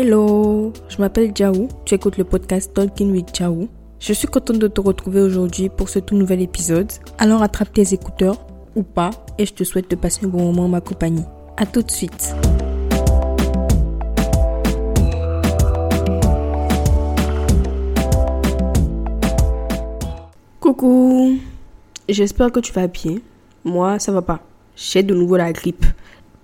Hello, 0.00 0.72
je 0.88 0.98
m'appelle 0.98 1.32
Jaou, 1.34 1.66
tu 1.84 1.96
écoutes 1.96 2.18
le 2.18 2.22
podcast 2.22 2.72
Talking 2.72 3.10
with 3.10 3.36
Jaou. 3.36 3.68
Je 3.98 4.12
suis 4.12 4.28
contente 4.28 4.60
de 4.60 4.68
te 4.68 4.80
retrouver 4.80 5.20
aujourd'hui 5.20 5.68
pour 5.70 5.88
ce 5.88 5.98
tout 5.98 6.14
nouvel 6.14 6.40
épisode. 6.40 6.92
Alors 7.18 7.42
attrape 7.42 7.72
tes 7.72 7.94
écouteurs 7.94 8.46
ou 8.76 8.84
pas 8.84 9.10
et 9.38 9.44
je 9.44 9.52
te 9.52 9.64
souhaite 9.64 9.90
de 9.90 9.96
passer 9.96 10.24
un 10.24 10.28
bon 10.28 10.44
moment 10.44 10.66
en 10.66 10.68
ma 10.68 10.80
compagnie. 10.80 11.24
A 11.56 11.66
tout 11.66 11.82
de 11.82 11.90
suite. 11.90 12.32
Coucou, 20.60 21.40
j'espère 22.08 22.52
que 22.52 22.60
tu 22.60 22.72
vas 22.72 22.86
bien. 22.86 23.16
Moi, 23.64 23.98
ça 23.98 24.12
va 24.12 24.22
pas. 24.22 24.38
J'ai 24.76 25.02
de 25.02 25.12
nouveau 25.12 25.36
la 25.36 25.52
grippe 25.52 25.84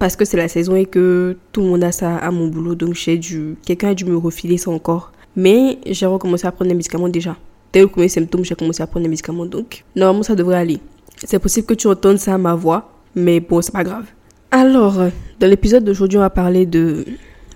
parce 0.05 0.17
que 0.17 0.27
c'est 0.27 0.37
la 0.37 0.49
saison 0.49 0.77
et 0.77 0.85
que 0.85 1.35
tout 1.51 1.63
le 1.63 1.69
monde 1.69 1.83
a 1.83 1.91
ça 1.91 2.19
à 2.19 2.31
mon 2.31 2.49
boulot, 2.49 2.75
donc 2.75 2.93
j'ai 2.93 3.17
dû, 3.17 3.57
quelqu'un 3.65 3.89
a 3.89 3.95
dû 3.95 4.05
me 4.05 4.19
refiler 4.19 4.59
ça 4.59 4.71
encore. 4.71 5.13
Mais 5.35 5.79
j'ai 5.87 6.05
recommencé 6.05 6.47
à 6.47 6.53
prendre 6.53 6.69
des 6.69 6.75
médicaments 6.75 7.09
déjà. 7.09 7.39
Dès 7.73 7.81
le 7.81 7.87
premier 7.87 8.11
symptôme, 8.11 8.45
j'ai 8.45 8.55
commencé 8.55 8.83
à 8.83 8.87
prendre 8.87 9.05
des 9.05 9.09
médicaments, 9.09 9.47
donc 9.47 9.83
normalement 9.97 10.23
ça 10.23 10.35
devrait 10.35 10.59
aller. 10.59 10.79
C'est 11.17 11.39
possible 11.39 11.67
que 11.67 11.73
tu 11.73 11.87
entendes 11.87 12.19
ça 12.19 12.35
à 12.35 12.37
ma 12.37 12.55
voix, 12.55 12.91
mais 13.15 13.41
bon, 13.41 13.63
c'est 13.63 13.73
pas 13.73 13.83
grave. 13.83 14.05
Alors, 14.51 15.05
dans 15.41 15.47
l'épisode 15.47 15.85
d'aujourd'hui, 15.85 16.19
on 16.19 16.21
va 16.21 16.29
parler 16.29 16.67
de 16.67 17.07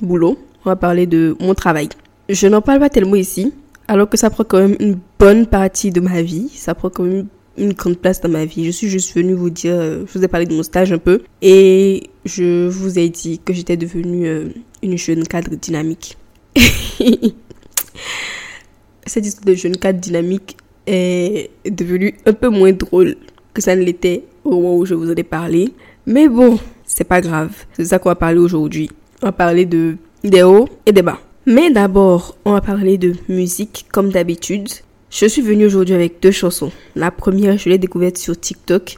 boulot, 0.00 0.38
on 0.64 0.70
va 0.70 0.76
parler 0.76 1.04
de 1.04 1.36
mon 1.40 1.52
travail. 1.52 1.90
Je 2.30 2.46
n'en 2.46 2.62
parle 2.62 2.78
pas 2.78 2.88
tellement 2.88 3.16
ici, 3.16 3.52
alors 3.88 4.08
que 4.08 4.16
ça 4.16 4.30
prend 4.30 4.44
quand 4.44 4.60
même 4.60 4.76
une 4.80 4.98
bonne 5.18 5.44
partie 5.44 5.90
de 5.90 6.00
ma 6.00 6.22
vie, 6.22 6.48
ça 6.54 6.74
prend 6.74 6.88
quand 6.88 7.02
même 7.02 7.26
une 7.58 7.72
grande 7.72 7.98
place 7.98 8.20
dans 8.20 8.28
ma 8.28 8.44
vie. 8.44 8.64
Je 8.64 8.70
suis 8.70 8.88
juste 8.88 9.14
venue 9.14 9.34
vous 9.34 9.50
dire, 9.50 9.74
euh, 9.74 10.04
je 10.06 10.18
vous 10.18 10.24
ai 10.24 10.28
parlé 10.28 10.46
de 10.46 10.54
mon 10.54 10.62
stage 10.62 10.92
un 10.92 10.98
peu 10.98 11.22
et 11.42 12.10
je 12.28 12.68
vous 12.68 12.98
ai 12.98 13.08
dit 13.08 13.40
que 13.44 13.52
j'étais 13.52 13.76
devenue 13.76 14.26
euh, 14.26 14.48
une 14.82 14.96
jeune 14.96 15.26
cadre 15.26 15.56
dynamique. 15.56 16.16
Cette 19.06 19.26
histoire 19.26 19.46
de 19.46 19.54
jeune 19.54 19.76
cadre 19.76 19.98
dynamique 19.98 20.56
est 20.86 21.50
devenue 21.68 22.14
un 22.26 22.32
peu 22.32 22.48
moins 22.48 22.72
drôle 22.72 23.16
que 23.54 23.62
ça 23.62 23.74
ne 23.74 23.82
l'était 23.82 24.24
au 24.44 24.50
moment 24.50 24.76
où 24.76 24.86
je 24.86 24.94
vous 24.94 25.10
en 25.10 25.14
ai 25.14 25.22
parlé. 25.22 25.72
Mais 26.06 26.28
bon, 26.28 26.58
c'est 26.84 27.04
pas 27.04 27.20
grave. 27.20 27.50
C'est 27.72 27.86
ça 27.86 27.98
qu'on 27.98 28.10
va 28.10 28.14
parler 28.14 28.38
aujourd'hui. 28.38 28.90
On 29.22 29.26
va 29.26 29.32
parler 29.32 29.66
de 29.66 29.96
des 30.22 30.42
hauts 30.42 30.68
et 30.84 30.92
des 30.92 31.02
bas. 31.02 31.18
Mais 31.46 31.70
d'abord, 31.70 32.36
on 32.44 32.52
va 32.52 32.60
parler 32.60 32.98
de 32.98 33.14
musique 33.28 33.86
comme 33.90 34.10
d'habitude. 34.10 34.68
Je 35.10 35.26
suis 35.26 35.40
venue 35.40 35.64
aujourd'hui 35.64 35.94
avec 35.94 36.20
deux 36.20 36.30
chansons. 36.30 36.70
La 36.94 37.10
première, 37.10 37.56
je 37.56 37.70
l'ai 37.70 37.78
découverte 37.78 38.18
sur 38.18 38.38
TikTok. 38.38 38.96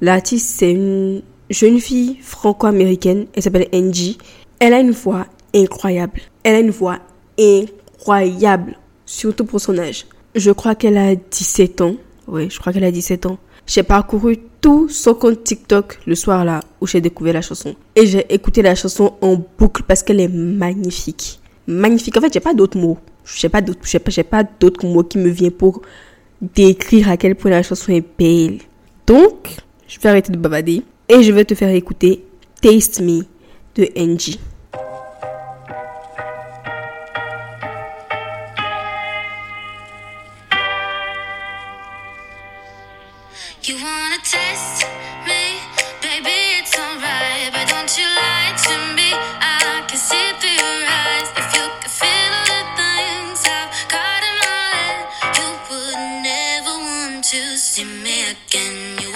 L'artiste, 0.00 0.54
c'est 0.58 0.70
une 0.70 1.22
jeune 1.50 1.80
fille 1.80 2.18
franco-américaine. 2.22 3.26
Elle 3.34 3.42
s'appelle 3.42 3.68
Angie. 3.74 4.18
Elle 4.58 4.74
a 4.74 4.80
une 4.80 4.92
voix 4.92 5.26
incroyable. 5.54 6.20
Elle 6.42 6.54
a 6.54 6.60
une 6.60 6.70
voix 6.70 6.98
incroyable. 7.38 8.78
Surtout 9.04 9.44
pour 9.44 9.60
son 9.60 9.78
âge. 9.78 10.06
Je 10.34 10.50
crois 10.50 10.74
qu'elle 10.74 10.96
a 10.96 11.14
17 11.14 11.80
ans. 11.80 11.96
Oui, 12.28 12.48
je 12.50 12.58
crois 12.58 12.72
qu'elle 12.72 12.84
a 12.84 12.92
17 12.92 13.26
ans. 13.26 13.38
J'ai 13.66 13.82
parcouru 13.82 14.38
tout 14.60 14.88
son 14.88 15.14
compte 15.14 15.44
TikTok 15.44 16.00
le 16.06 16.14
soir 16.14 16.44
là 16.44 16.60
où 16.80 16.86
j'ai 16.86 17.00
découvert 17.00 17.34
la 17.34 17.42
chanson. 17.42 17.74
Et 17.96 18.06
j'ai 18.06 18.32
écouté 18.32 18.62
la 18.62 18.74
chanson 18.74 19.14
en 19.20 19.36
boucle 19.58 19.82
parce 19.86 20.02
qu'elle 20.02 20.20
est 20.20 20.28
magnifique. 20.28 21.40
Magnifique. 21.66 22.16
En 22.16 22.20
fait, 22.20 22.32
j'ai 22.32 22.40
pas 22.40 22.54
d'autres 22.54 22.78
mots 22.78 22.98
je 23.34 23.40
sais 23.40 23.48
pas 23.48 23.60
d'autres, 23.60 23.80
j'ai 23.84 24.22
pas, 24.22 24.44
d'autres 24.44 24.86
mots 24.86 25.04
qui 25.04 25.18
me 25.18 25.28
viennent 25.28 25.50
pour 25.52 25.82
décrire 26.40 27.10
à 27.10 27.16
quel 27.16 27.34
point 27.34 27.50
la 27.50 27.62
chanson 27.62 27.92
est 27.92 28.04
belle. 28.18 28.58
Donc, 29.06 29.56
je 29.86 29.98
vais 30.00 30.08
arrêter 30.08 30.32
de 30.32 30.38
babader 30.38 30.82
et 31.10 31.24
je 31.24 31.32
vais 31.32 31.44
te 31.44 31.54
faire 31.54 31.70
écouter 31.70 32.24
Taste 32.62 33.00
Me 33.00 33.24
de 33.74 33.88
never 56.22 56.76
want 56.78 57.24
to 57.24 57.56
see 57.56 57.84
me 57.84 58.30
again. 58.30 59.09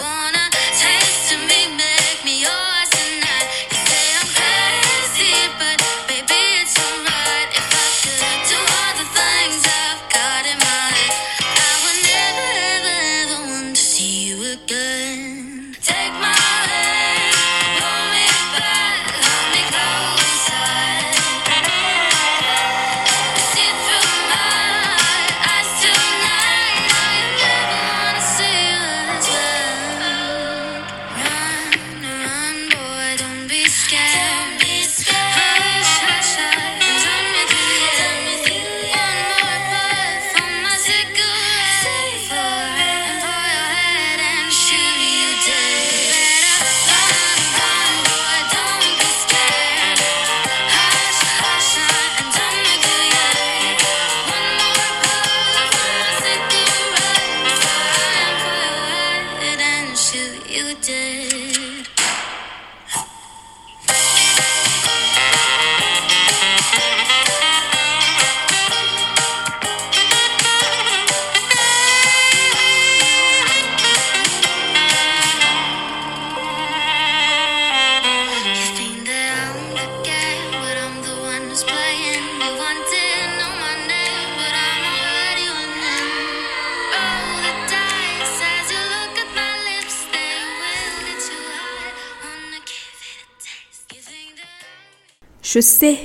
Je 95.55 95.61
sais 95.61 95.97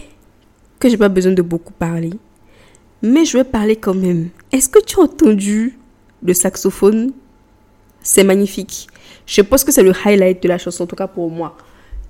que 0.77 0.87
j'ai 0.89 0.97
pas 0.97 1.09
besoin 1.09 1.31
de 1.31 1.41
beaucoup 1.41 1.73
parler, 1.73 2.11
mais 3.01 3.25
je 3.25 3.35
vais 3.35 3.43
parler 3.43 3.77
quand 3.77 3.95
même. 3.95 4.29
Est-ce 4.51 4.69
que 4.69 4.77
tu 4.77 4.99
as 4.99 5.01
entendu 5.01 5.79
le 6.21 6.35
saxophone? 6.35 7.13
C'est 8.03 8.23
magnifique. 8.23 8.85
Je 9.25 9.41
pense 9.41 9.63
que 9.63 9.71
c'est 9.71 9.81
le 9.81 9.91
highlight 10.05 10.43
de 10.43 10.47
la 10.47 10.59
chanson, 10.59 10.83
en 10.83 10.85
tout 10.85 10.95
cas 10.95 11.07
pour 11.07 11.31
moi. 11.31 11.57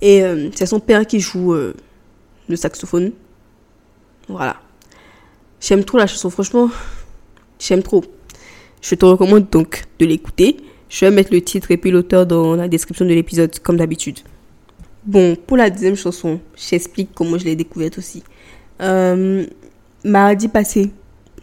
Et 0.02 0.22
euh, 0.22 0.50
c'est 0.54 0.66
son 0.66 0.82
père 0.82 1.08
qui 1.08 1.22
joue 1.22 1.54
euh, 1.54 1.74
le 2.50 2.58
saxophone. 2.58 3.14
Voilà. 4.28 4.58
J'aime 5.62 5.86
trop 5.86 5.98
la 5.98 6.08
chanson, 6.08 6.30
franchement. 6.30 6.70
J'aime 7.58 7.84
trop. 7.84 8.04
Je 8.82 8.96
te 8.96 9.06
recommande 9.06 9.50
donc 9.50 9.86
de 9.98 10.06
l'écouter. 10.06 10.58
Je 10.90 11.06
vais 11.06 11.12
mettre 11.12 11.32
le 11.32 11.40
titre 11.40 11.72
et 11.72 11.78
puis 11.78 11.90
l'auteur 11.90 12.26
dans 12.26 12.58
la 12.58 12.68
description 12.68 13.06
de 13.06 13.14
l'épisode, 13.14 13.60
comme 13.60 13.78
d'habitude. 13.78 14.20
Bon, 15.10 15.36
pour 15.36 15.58
la 15.58 15.72
deuxième 15.72 15.96
chanson, 15.96 16.40
j'explique 16.56 17.10
comment 17.16 17.36
je 17.40 17.46
l'ai 17.46 17.56
découverte 17.56 17.98
aussi. 17.98 18.22
Euh, 18.80 19.44
mardi 20.04 20.48
passé, 20.48 20.92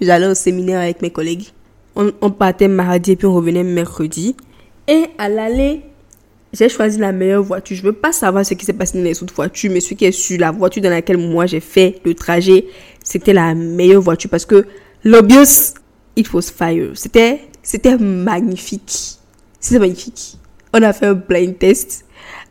j'allais 0.01 0.29
au 0.29 0.35
séminaire 0.35 0.79
avec 0.79 1.03
mes 1.03 1.11
collègues. 1.11 1.49
On, 1.97 2.31
partait 2.31 2.69
mardi 2.69 3.11
et 3.11 3.17
puis 3.17 3.27
on 3.27 3.35
revenait 3.35 3.65
mercredi. 3.65 4.37
Et 4.87 5.07
à 5.19 5.29
l'aller, 5.29 5.81
j'ai 6.53 6.69
choisi 6.69 7.01
la 7.01 7.11
meilleure 7.11 7.43
voiture. 7.43 7.77
Je 7.77 7.83
veux 7.83 7.93
pas 7.93 8.13
savoir 8.13 8.47
ce 8.47 8.55
qui 8.55 8.65
s'est 8.65 8.73
passé 8.73 8.99
dans 8.99 9.03
les 9.03 9.21
autres 9.21 9.35
voitures, 9.35 9.73
mais 9.73 9.81
celui 9.81 9.97
qui 9.97 10.05
est 10.05 10.13
sur 10.13 10.39
la 10.39 10.53
voiture 10.53 10.81
dans 10.81 10.91
laquelle 10.91 11.19
moi 11.19 11.47
j'ai 11.47 11.59
fait 11.59 12.01
le 12.05 12.15
trajet, 12.15 12.67
c'était 13.03 13.33
la 13.33 13.53
meilleure 13.57 14.01
voiture 14.01 14.31
parce 14.31 14.47
que 14.47 14.65
l'ambiance, 15.03 15.75
it 16.15 16.33
was 16.33 16.53
fire. 16.57 16.93
C'était, 16.95 17.41
c'était 17.65 17.99
magnifique. 17.99 19.19
C'était 19.59 19.81
magnifique. 19.81 20.39
On 20.73 20.81
a 20.83 20.93
fait 20.93 21.07
un 21.07 21.15
blind 21.15 21.59
test 21.59 22.06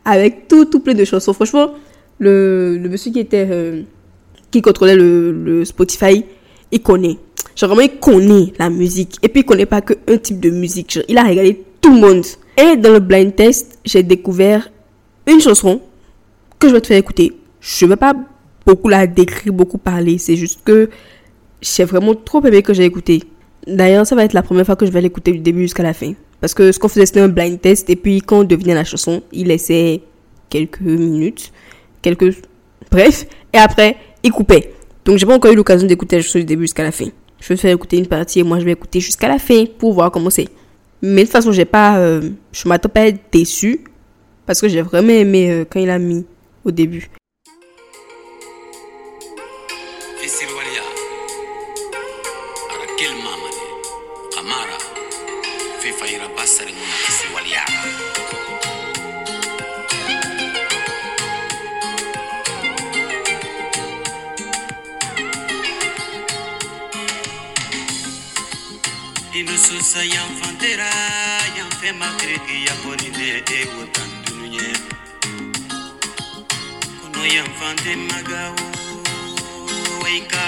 avec 0.05 0.47
tout, 0.47 0.65
tout 0.65 0.79
plein 0.79 0.93
de 0.93 1.03
chansons. 1.03 1.33
Franchement, 1.33 1.71
le, 2.19 2.77
le 2.77 2.89
monsieur 2.89 3.11
qui 3.11 3.19
était, 3.19 3.47
euh, 3.49 3.81
qui 4.51 4.61
contrôlait 4.61 4.95
le, 4.95 5.31
le 5.31 5.65
Spotify, 5.65 6.23
il 6.71 6.81
connaît. 6.81 7.17
Genre 7.55 7.69
vraiment, 7.69 7.81
il 7.91 7.99
connaît 7.99 8.53
la 8.59 8.69
musique. 8.69 9.17
Et 9.21 9.29
puis, 9.29 9.41
il 9.41 9.45
connaît 9.45 9.65
pas 9.65 9.81
qu'un 9.81 10.17
type 10.17 10.39
de 10.39 10.49
musique. 10.49 10.99
Il 11.07 11.17
a 11.17 11.23
regardé 11.23 11.63
tout 11.81 11.93
le 11.93 11.99
monde. 11.99 12.25
Et 12.57 12.77
dans 12.77 12.91
le 12.91 12.99
blind 12.99 13.35
test, 13.35 13.79
j'ai 13.83 14.03
découvert 14.03 14.69
une 15.27 15.41
chanson 15.41 15.81
que 16.59 16.69
je 16.69 16.73
vais 16.73 16.81
te 16.81 16.87
faire 16.87 16.97
écouter. 16.97 17.33
Je 17.59 17.85
vais 17.85 17.95
pas 17.95 18.13
beaucoup 18.65 18.89
la 18.89 19.07
décrire, 19.07 19.53
beaucoup 19.53 19.77
parler. 19.77 20.17
C'est 20.17 20.35
juste 20.35 20.61
que 20.63 20.89
j'ai 21.61 21.83
vraiment 21.83 22.13
trop 22.13 22.43
aimé 22.45 22.61
que 22.61 22.73
j'ai 22.73 22.85
écouté. 22.85 23.23
D'ailleurs, 23.67 24.05
ça 24.05 24.15
va 24.15 24.23
être 24.23 24.33
la 24.33 24.43
première 24.43 24.65
fois 24.65 24.75
que 24.75 24.85
je 24.85 24.91
vais 24.91 25.01
l'écouter 25.01 25.31
du 25.31 25.39
début 25.39 25.61
jusqu'à 25.61 25.83
la 25.83 25.93
fin. 25.93 26.13
Parce 26.45 26.53
que 26.53 26.71
ce 26.71 26.77
qu'on 26.77 26.89
faisait, 26.89 27.07
c'était 27.07 27.21
un 27.21 27.27
blind 27.27 27.59
test. 27.59 27.89
Et 27.89 27.95
puis, 27.95 28.21
quand 28.21 28.41
on 28.41 28.43
devinait 28.43 28.75
la 28.75 28.83
chanson, 28.83 29.23
il 29.31 29.47
laissait 29.47 30.03
quelques 30.47 30.79
minutes, 30.79 31.51
quelques... 32.03 32.35
Bref. 32.91 33.25
Et 33.51 33.57
après, 33.57 33.97
il 34.21 34.31
coupait. 34.31 34.71
Donc, 35.05 35.17
j'ai 35.17 35.25
pas 35.25 35.33
encore 35.33 35.51
eu 35.51 35.55
l'occasion 35.55 35.87
d'écouter 35.87 36.17
la 36.17 36.21
chanson 36.21 36.37
du 36.37 36.45
début 36.45 36.65
jusqu'à 36.65 36.83
la 36.83 36.91
fin. 36.91 37.07
Je 37.39 37.47
vais 37.47 37.57
faire 37.57 37.73
écouter 37.73 37.97
une 37.97 38.05
partie 38.05 38.41
et 38.41 38.43
moi, 38.43 38.59
je 38.59 38.65
vais 38.65 38.73
écouter 38.73 38.99
jusqu'à 38.99 39.27
la 39.27 39.39
fin 39.39 39.63
pour 39.79 39.93
voir 39.93 40.11
comment 40.11 40.29
c'est. 40.29 40.47
Mais 41.01 41.21
de 41.21 41.25
toute 41.25 41.31
façon, 41.31 41.51
j'ai 41.51 41.65
pas... 41.65 41.97
euh, 41.97 42.29
je 42.51 42.69
m'attends 42.69 42.89
pas 42.89 43.01
à 43.01 43.07
être 43.07 43.21
déçue. 43.31 43.83
Parce 44.45 44.61
que 44.61 44.67
j'ai 44.67 44.83
vraiment 44.83 45.13
aimé 45.13 45.49
euh, 45.49 45.65
quand 45.67 45.79
il 45.79 45.89
a 45.89 45.97
mis 45.97 46.27
au 46.63 46.69
début. 46.69 47.09
susa 69.77 70.03
yan 70.07 70.29
fantera 70.39 70.87
yan 71.57 71.69
fema 71.81 72.07
kiriki 72.19 72.57
ya 72.65 72.73
korine 72.83 73.43
e 73.57 73.59
wotan 73.75 74.09
dunye 74.25 74.67
kono 77.01 77.21
yan 77.35 77.49
fante 77.59 77.91
magawo 77.95 78.65
weika 80.03 80.43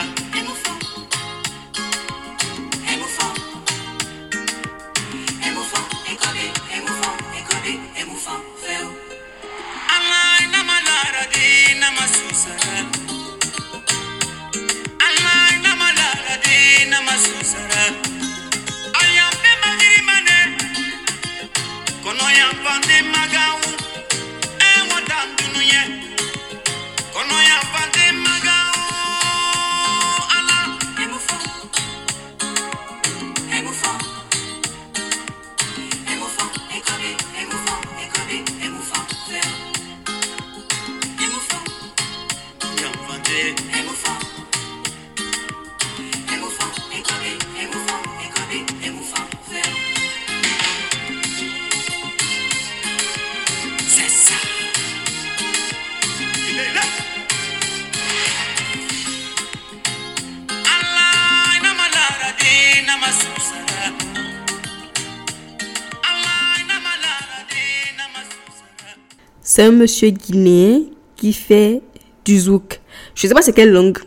C'est 69.58 69.64
un 69.64 69.72
monsieur 69.72 70.12
guinéen 70.12 70.84
qui 71.16 71.34
fait 71.34 71.82
du 72.24 72.38
zouk. 72.38 72.80
Je 73.16 73.26
sais 73.26 73.34
pas 73.34 73.42
c'est 73.42 73.54
quelle 73.54 73.72
langue. 73.72 73.98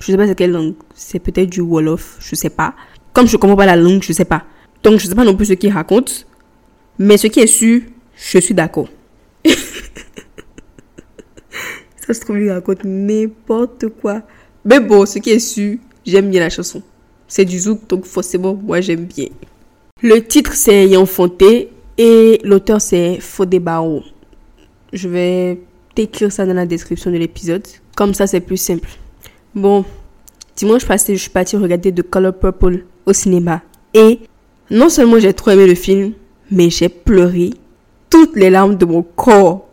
Je 0.00 0.06
sais 0.06 0.16
pas 0.16 0.26
c'est 0.26 0.34
quelle 0.34 0.52
langue. 0.52 0.76
C'est 0.94 1.18
peut-être 1.18 1.50
du 1.50 1.60
Wolof, 1.60 2.16
je 2.20 2.34
sais 2.34 2.48
pas. 2.48 2.74
Comme 3.12 3.26
je 3.26 3.36
comprends 3.36 3.54
pas 3.54 3.66
la 3.66 3.76
langue, 3.76 4.02
je 4.02 4.14
sais 4.14 4.24
pas. 4.24 4.44
Donc 4.82 4.98
je 4.98 5.06
sais 5.06 5.14
pas 5.14 5.26
non 5.26 5.36
plus 5.36 5.44
ce 5.44 5.52
qu'il 5.52 5.70
raconte. 5.74 6.26
Mais 6.98 7.18
ce 7.18 7.26
qui 7.26 7.40
est 7.40 7.46
sûr, 7.46 7.82
je 8.16 8.38
suis 8.38 8.54
d'accord. 8.54 8.88
Ça 12.06 12.14
se 12.14 12.20
trouve, 12.20 12.38
il 12.38 12.50
raconte 12.50 12.84
n'importe 12.84 13.88
quoi. 14.00 14.22
Mais 14.64 14.80
bon, 14.80 15.04
ce 15.04 15.18
qui 15.18 15.32
est 15.32 15.38
sûr, 15.38 15.76
j'aime 16.06 16.30
bien 16.30 16.40
la 16.40 16.48
chanson. 16.48 16.82
C'est 17.26 17.44
du 17.44 17.58
zouk, 17.58 17.86
donc 17.90 18.06
forcément, 18.06 18.54
moi 18.54 18.80
j'aime 18.80 19.04
bien. 19.04 19.28
Le 20.00 20.26
titre 20.26 20.54
c'est 20.54 20.88
Yanfonté 20.88 21.68
et 21.98 22.40
l'auteur 22.42 22.80
c'est 22.80 23.20
Fodebao. 23.20 24.02
Je 24.92 25.08
vais 25.08 25.58
t'écrire 25.94 26.32
ça 26.32 26.46
dans 26.46 26.54
la 26.54 26.66
description 26.66 27.10
de 27.10 27.16
l'épisode. 27.16 27.66
Comme 27.96 28.14
ça, 28.14 28.26
c'est 28.26 28.40
plus 28.40 28.56
simple. 28.56 28.88
Bon, 29.54 29.84
dimanche 30.56 30.86
passé, 30.86 31.14
je 31.14 31.20
suis 31.20 31.30
partie 31.30 31.56
regarder 31.56 31.92
The 31.92 32.02
Color 32.02 32.34
Purple 32.34 32.84
au 33.04 33.12
cinéma. 33.12 33.62
Et 33.92 34.20
non 34.70 34.88
seulement 34.88 35.18
j'ai 35.18 35.32
trop 35.32 35.50
aimé 35.50 35.66
le 35.66 35.74
film, 35.74 36.12
mais 36.50 36.70
j'ai 36.70 36.88
pleuré 36.88 37.50
toutes 38.08 38.36
les 38.36 38.50
larmes 38.50 38.76
de 38.76 38.84
mon 38.84 39.02
corps. 39.02 39.68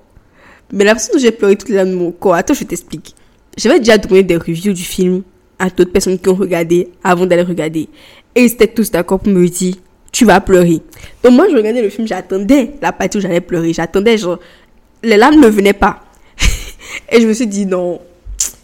Mais 0.72 0.84
la 0.84 0.96
façon 0.96 1.14
dont 1.14 1.20
j'ai 1.20 1.32
pleuré 1.32 1.56
toutes 1.56 1.70
les 1.70 1.76
larmes 1.76 1.92
de 1.92 1.96
mon 1.96 2.12
corps, 2.12 2.34
attends, 2.34 2.54
je 2.54 2.64
t'explique. 2.64 3.16
J'avais 3.58 3.80
déjà 3.80 3.98
donné 3.98 4.24
des 4.24 4.36
reviews 4.36 4.74
du 4.74 4.84
film 4.84 5.22
à 5.60 5.70
d'autres 5.70 5.92
personnes 5.92 6.20
qui 6.20 6.28
ont 6.28 6.36
regardé 6.36 6.90
avant 7.04 7.26
d'aller 7.26 7.44
regarder. 7.44 7.88
Et 8.36 8.44
ils 8.44 8.52
étaient 8.52 8.68
tous 8.68 8.92
d'accord 8.92 9.20
pour 9.20 9.32
me 9.32 9.48
dire, 9.48 9.76
tu 10.12 10.26
vas 10.26 10.42
pleurer. 10.42 10.82
Donc 11.24 11.34
moi, 11.34 11.48
je 11.50 11.56
regardais 11.56 11.82
le 11.82 11.90
film, 11.90 12.08
j'attendais 12.08 12.72
la 12.82 12.92
partie 12.92 13.18
où 13.18 13.22
j'allais 13.22 13.42
pleurer. 13.42 13.72
J'attendais, 13.72 14.18
genre, 14.18 14.40
les 15.06 15.18
larmes 15.18 15.40
ne 15.40 15.48
venaient 15.48 15.74
pas. 15.74 16.02
Et 17.12 17.22
je 17.22 17.28
me 17.28 17.34
suis 17.34 17.48
dit, 17.48 17.66
non, 17.66 18.02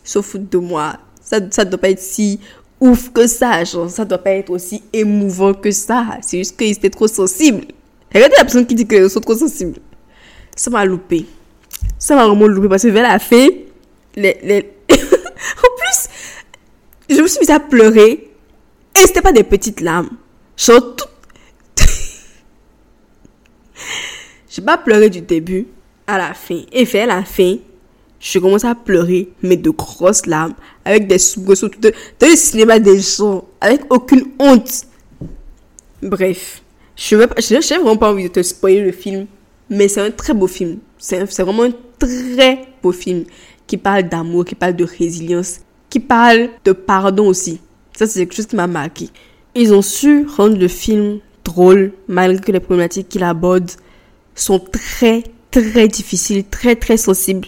se 0.03 0.21
foutre 0.21 0.49
de 0.49 0.57
moi. 0.57 0.97
Ça, 1.21 1.39
ça 1.49 1.63
doit 1.63 1.79
pas 1.79 1.89
être 1.89 2.01
si 2.01 2.39
ouf 2.79 3.11
que 3.11 3.27
ça. 3.27 3.63
Genre, 3.63 3.89
ça 3.89 4.03
doit 4.03 4.17
pas 4.17 4.31
être 4.31 4.49
aussi 4.49 4.83
émouvant 4.91 5.53
que 5.53 5.71
ça. 5.71 6.17
C'est 6.21 6.39
juste 6.39 6.57
qu'ils 6.57 6.71
étaient 6.71 6.89
trop 6.89 7.07
sensibles. 7.07 7.65
Regardez 8.13 8.35
la 8.37 8.43
personne 8.43 8.65
qui 8.65 8.75
dit 8.75 8.87
qu'ils 8.87 9.09
sont 9.09 9.21
trop 9.21 9.35
sensibles. 9.35 9.79
Ça 10.55 10.69
m'a 10.69 10.83
loupé. 10.83 11.25
Ça 11.97 12.15
m'a 12.15 12.27
vraiment 12.27 12.47
loupé 12.47 12.67
parce 12.67 12.83
que 12.83 12.89
vers 12.89 13.03
la 13.03 13.19
fin, 13.19 13.47
les, 14.15 14.37
les... 14.43 14.73
en 14.89 14.95
plus, 15.77 16.09
je 17.09 17.21
me 17.21 17.27
suis 17.27 17.39
mise 17.39 17.51
à 17.51 17.59
pleurer. 17.59 18.27
Et 18.95 18.99
c'était 18.99 19.21
pas 19.21 19.31
des 19.31 19.43
petites 19.43 19.79
larmes. 19.79 20.09
Genre, 20.57 20.95
tout... 20.95 21.05
J'ai 24.49 24.61
pas 24.61 24.77
pleuré 24.77 25.09
du 25.09 25.21
début 25.21 25.67
à 26.11 26.17
la 26.17 26.33
fin. 26.33 26.61
Et 26.71 26.83
vers 26.83 27.07
la 27.07 27.23
fin, 27.23 27.55
je 28.19 28.39
commence 28.39 28.65
à 28.65 28.75
pleurer, 28.75 29.29
mais 29.41 29.57
de 29.57 29.69
grosses 29.69 30.25
larmes, 30.25 30.53
avec 30.85 31.07
des 31.07 31.17
soubresauts 31.17 31.69
de, 31.69 31.93
dans 32.19 32.27
le 32.27 32.35
cinéma 32.35 32.79
des 32.79 32.99
gens, 32.99 33.45
avec 33.59 33.81
aucune 33.91 34.25
honte. 34.39 34.85
Bref, 36.03 36.61
je 36.95 37.15
n'ai 37.15 37.61
je, 37.61 37.73
vraiment 37.75 37.97
pas 37.97 38.11
envie 38.11 38.23
de 38.23 38.29
te 38.29 38.43
spoiler 38.43 38.81
le 38.81 38.91
film, 38.91 39.25
mais 39.69 39.87
c'est 39.87 40.01
un 40.01 40.11
très 40.11 40.33
beau 40.33 40.47
film. 40.47 40.79
C'est 40.97 41.23
vraiment 41.41 41.63
un 41.63 41.73
très 41.97 42.67
beau 42.83 42.91
film 42.91 43.23
qui 43.65 43.77
parle 43.77 44.03
d'amour, 44.03 44.45
qui 44.45 44.55
parle 44.55 44.75
de 44.75 44.83
résilience, 44.83 45.61
qui 45.89 45.99
parle 45.99 46.49
de 46.65 46.73
pardon 46.73 47.27
aussi. 47.27 47.59
Ça, 47.97 48.05
c'est 48.05 48.19
quelque 48.19 48.35
chose 48.35 48.51
m'a 48.53 48.67
marqué. 48.67 49.09
Ils 49.55 49.73
ont 49.73 49.81
su 49.81 50.25
rendre 50.25 50.57
le 50.57 50.67
film 50.67 51.19
drôle, 51.43 51.93
malgré 52.07 52.41
que 52.41 52.51
les 52.51 52.59
problématiques 52.59 53.09
qu'il 53.09 53.23
aborde 53.23 53.71
sont 54.35 54.59
très, 54.59 55.23
très 55.51 55.87
difficiles, 55.87 56.43
très, 56.45 56.75
très 56.75 56.97
sensibles. 56.97 57.47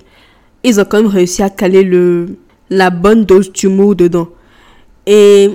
Ils 0.64 0.80
ont 0.80 0.86
quand 0.86 0.98
même 0.98 1.12
réussi 1.12 1.42
à 1.42 1.50
caler 1.50 1.84
le, 1.84 2.38
la 2.70 2.90
bonne 2.90 3.26
dose 3.26 3.52
d'humour 3.52 3.96
dedans. 3.96 4.30
Et 5.06 5.50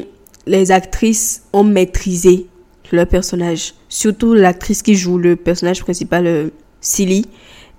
les 0.47 0.73
actrices 0.73 1.43
ont 1.53 1.65
maîtrisé 1.65 2.47
leur 2.93 3.07
personnage. 3.07 3.75
Surtout 3.89 4.35
l'actrice 4.35 4.83
qui 4.83 4.95
joue 4.95 5.19
le 5.19 5.37
personnage 5.37 5.81
principal, 5.83 6.27
euh, 6.27 6.49
Silly, 6.81 7.27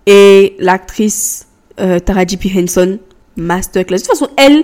et 0.05 0.55
l'actrice 0.59 1.47
euh, 1.79 1.99
Taraji 1.99 2.37
P. 2.37 2.51
Henson, 2.55 2.99
masterclass. 3.35 3.97
De 3.97 4.01
toute 4.01 4.11
façon, 4.11 4.29
elle, 4.37 4.63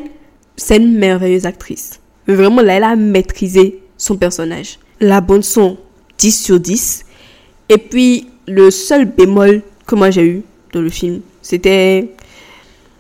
c'est 0.56 0.78
une 0.78 0.98
merveilleuse 0.98 1.46
actrice. 1.46 2.00
Vraiment, 2.28 2.62
là, 2.62 2.76
elle 2.76 2.84
a 2.84 2.96
maîtrisé 2.96 3.82
son 3.98 4.18
personnage. 4.18 4.80
La 5.00 5.22
bande 5.22 5.44
son, 5.44 5.78
10 6.18 6.44
sur 6.44 6.60
10. 6.60 7.06
Et 7.70 7.78
puis, 7.78 8.28
le 8.48 8.72
seul 8.72 9.06
bémol 9.06 9.62
que 9.86 9.96
moi 9.96 10.10
j'ai 10.12 10.26
eu 10.26 10.44
dans 10.74 10.82
le 10.82 10.90
film, 10.90 11.22
c'était 11.42 12.10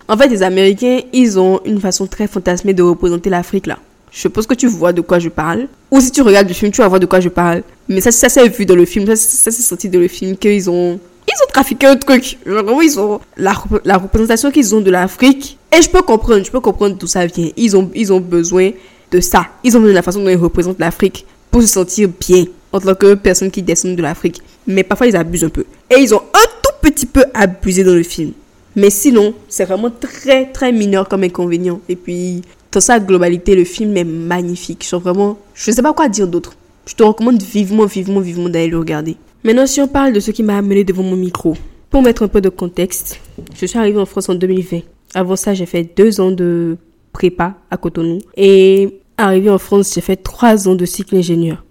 En 0.08 0.18
fait, 0.18 0.28
les 0.28 0.44
Américains, 0.44 1.00
ils 1.14 1.40
ont 1.40 1.60
une 1.66 1.80
façon 1.82 2.06
très 2.06 2.28
fantasmée 2.28 2.74
de 2.74 2.84
représenter 2.84 3.30
l'Afrique 3.30 3.66
là. 3.66 3.80
Je 4.12 4.28
pense 4.28 4.46
que 4.46 4.54
tu 4.54 4.68
vois 4.68 4.94
de 4.94 5.02
quoi 5.02 5.20
je 5.20 5.30
parle. 5.30 5.68
Ou 5.92 6.00
si 6.00 6.12
tu 6.12 6.22
regardes 6.22 6.48
le 6.48 6.54
film, 6.54 6.72
tu 6.72 6.82
vas 6.82 6.88
voir 6.88 7.00
de 7.00 7.06
quoi 7.06 7.20
je 7.20 7.28
parle. 7.30 7.64
Mais 7.90 8.02
ça, 8.02 8.12
ça 8.12 8.30
s'est 8.30 8.48
vu 8.48 8.66
dans 8.66 8.76
le 8.76 8.86
film, 8.86 9.06
ça, 9.08 9.16
ça 9.16 9.52
s'est 9.52 9.62
sorti 9.62 9.90
dans 9.90 10.00
le 10.00 10.08
film 10.08 10.38
qu'ils 10.38 10.70
ont... 10.70 11.00
Ils 11.28 11.44
ont 11.44 11.52
trafiqué 11.52 11.88
un 11.88 11.96
truc. 11.98 12.38
Vraiment, 12.46 12.82
ils 12.82 13.00
ont 13.00 13.20
la, 13.36 13.54
la 13.84 13.98
représentation 13.98 14.52
qu'ils 14.52 14.74
ont 14.76 14.80
de 14.80 14.92
l'Afrique. 14.92 15.58
Et 15.76 15.82
je 15.82 15.90
peux 15.90 16.04
comprendre, 16.04 16.46
je 16.46 16.52
peux 16.52 16.60
comprendre 16.60 16.96
d'où 16.96 17.08
ça 17.08 17.26
vient. 17.26 17.50
Ils 17.58 17.76
ont, 17.76 17.90
ils 17.96 18.14
ont 18.14 18.20
besoin 18.20 18.72
de 19.12 19.20
ça. 19.20 19.48
Ils 19.64 19.76
ont 19.76 19.80
besoin 19.80 19.94
de 19.94 19.98
la 19.98 20.04
façon 20.04 20.24
dont 20.24 20.30
ils 20.30 20.38
représentent 20.38 20.80
l'Afrique 20.80 21.26
pour 21.50 21.62
se 21.64 21.68
sentir 21.68 22.10
bien 22.20 22.46
en 22.72 22.80
tant 22.80 22.94
que 22.94 23.16
personnes 23.16 23.50
qui 23.50 23.64
descendent 23.64 23.96
de 23.96 24.04
l'Afrique. 24.04 24.40
Mais 24.68 24.84
parfois, 24.84 25.08
ils 25.08 25.16
abusent 25.16 25.44
un 25.44 25.50
peu. 25.50 25.66
Et 25.90 26.00
ils 26.00 26.14
ont 26.14 26.22
un 26.34 26.48
petit 26.86 27.08
peu 27.08 27.26
abusé 27.34 27.84
dans 27.84 27.96
le 27.96 28.04
film. 28.04 28.32
Mais 28.76 28.90
sinon, 28.90 29.34
c'est 29.48 29.66
vraiment 29.66 29.90
très, 29.90 30.52
très 30.52 30.72
mineur 30.72 31.08
comme 31.08 31.24
inconvénient. 31.24 31.82
Et 31.90 31.96
puis, 31.96 32.42
dans 32.72 32.80
sa 32.80 33.00
globalité, 33.00 33.56
le 33.56 33.64
film 33.64 33.98
est 33.98 34.04
magnifique. 34.04 34.88
Genre 34.88 35.02
vraiment, 35.02 35.38
je 35.56 35.72
sais 35.72 35.82
pas 35.82 35.94
quoi 35.94 36.10
dire 36.10 36.28
d'autre. 36.28 36.54
Je 36.86 36.94
te 36.94 37.02
recommande 37.02 37.42
vivement, 37.42 37.86
vivement, 37.86 38.20
vivement 38.20 38.50
d'aller 38.50 38.68
le 38.68 38.78
regarder. 38.78 39.18
Maintenant, 39.44 39.66
si 39.66 39.82
on 39.82 39.88
parle 39.88 40.14
de 40.14 40.20
ce 40.20 40.32
qui 40.32 40.44
m'a 40.44 40.58
amené 40.58 40.84
devant 40.84 41.04
mon 41.04 41.16
micro, 41.16 41.56
pour 41.90 42.04
mettre 42.04 42.24
un 42.24 42.28
peu 42.28 42.42
de 42.42 42.50
contexte, 42.50 43.20
je 43.56 43.66
suis 43.66 43.80
arrivée 43.80 44.00
en 44.00 44.06
France 44.06 44.30
en 44.30 44.36
2020. 44.36 44.82
Avant 45.16 45.36
ça, 45.36 45.54
j'ai 45.54 45.66
fait 45.66 45.90
deux 45.96 46.20
ans 46.20 46.32
de 46.32 46.78
prépa 47.14 47.56
à 47.72 47.78
Cotonou. 47.78 48.20
Et 48.38 49.00
arrivée 49.18 49.50
en 49.50 49.58
France, 49.58 49.94
j'ai 49.96 50.02
fait 50.02 50.18
trois 50.18 50.68
ans 50.68 50.76
de 50.76 50.86
cycle 50.86 51.16
ingénieur. 51.16 51.64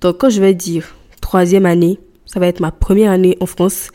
Donc, 0.00 0.18
quand 0.18 0.30
je 0.30 0.40
vais 0.40 0.54
dire 0.54 0.94
troisième 1.20 1.66
année, 1.66 1.98
ça 2.24 2.40
va 2.40 2.46
être 2.46 2.60
ma 2.60 2.70
première 2.70 3.10
année 3.10 3.36
en 3.40 3.46
France. 3.46 3.88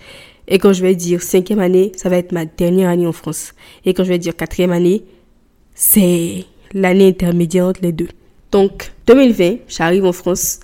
Et 0.50 0.58
quand 0.58 0.74
je 0.74 0.82
vais 0.82 0.96
dire 0.96 1.22
cinquième 1.22 1.60
année, 1.60 1.92
ça 1.96 2.10
va 2.10 2.18
être 2.18 2.32
ma 2.32 2.46
dernière 2.46 2.90
année 2.90 3.08
en 3.08 3.12
France. 3.12 3.54
Et 3.86 3.94
quand 3.94 4.04
je 4.04 4.10
vais 4.10 4.18
dire 4.18 4.36
quatrième 4.36 4.72
année, 4.72 5.04
c'est 5.76 6.46
l'année 6.74 7.08
intermédiaire 7.08 7.68
entre 7.68 7.82
les 7.84 7.92
deux. 7.92 8.10
Donc, 8.52 8.92
2020, 9.06 9.58
j'arrive 9.68 10.06
en 10.06 10.12
France 10.12 10.60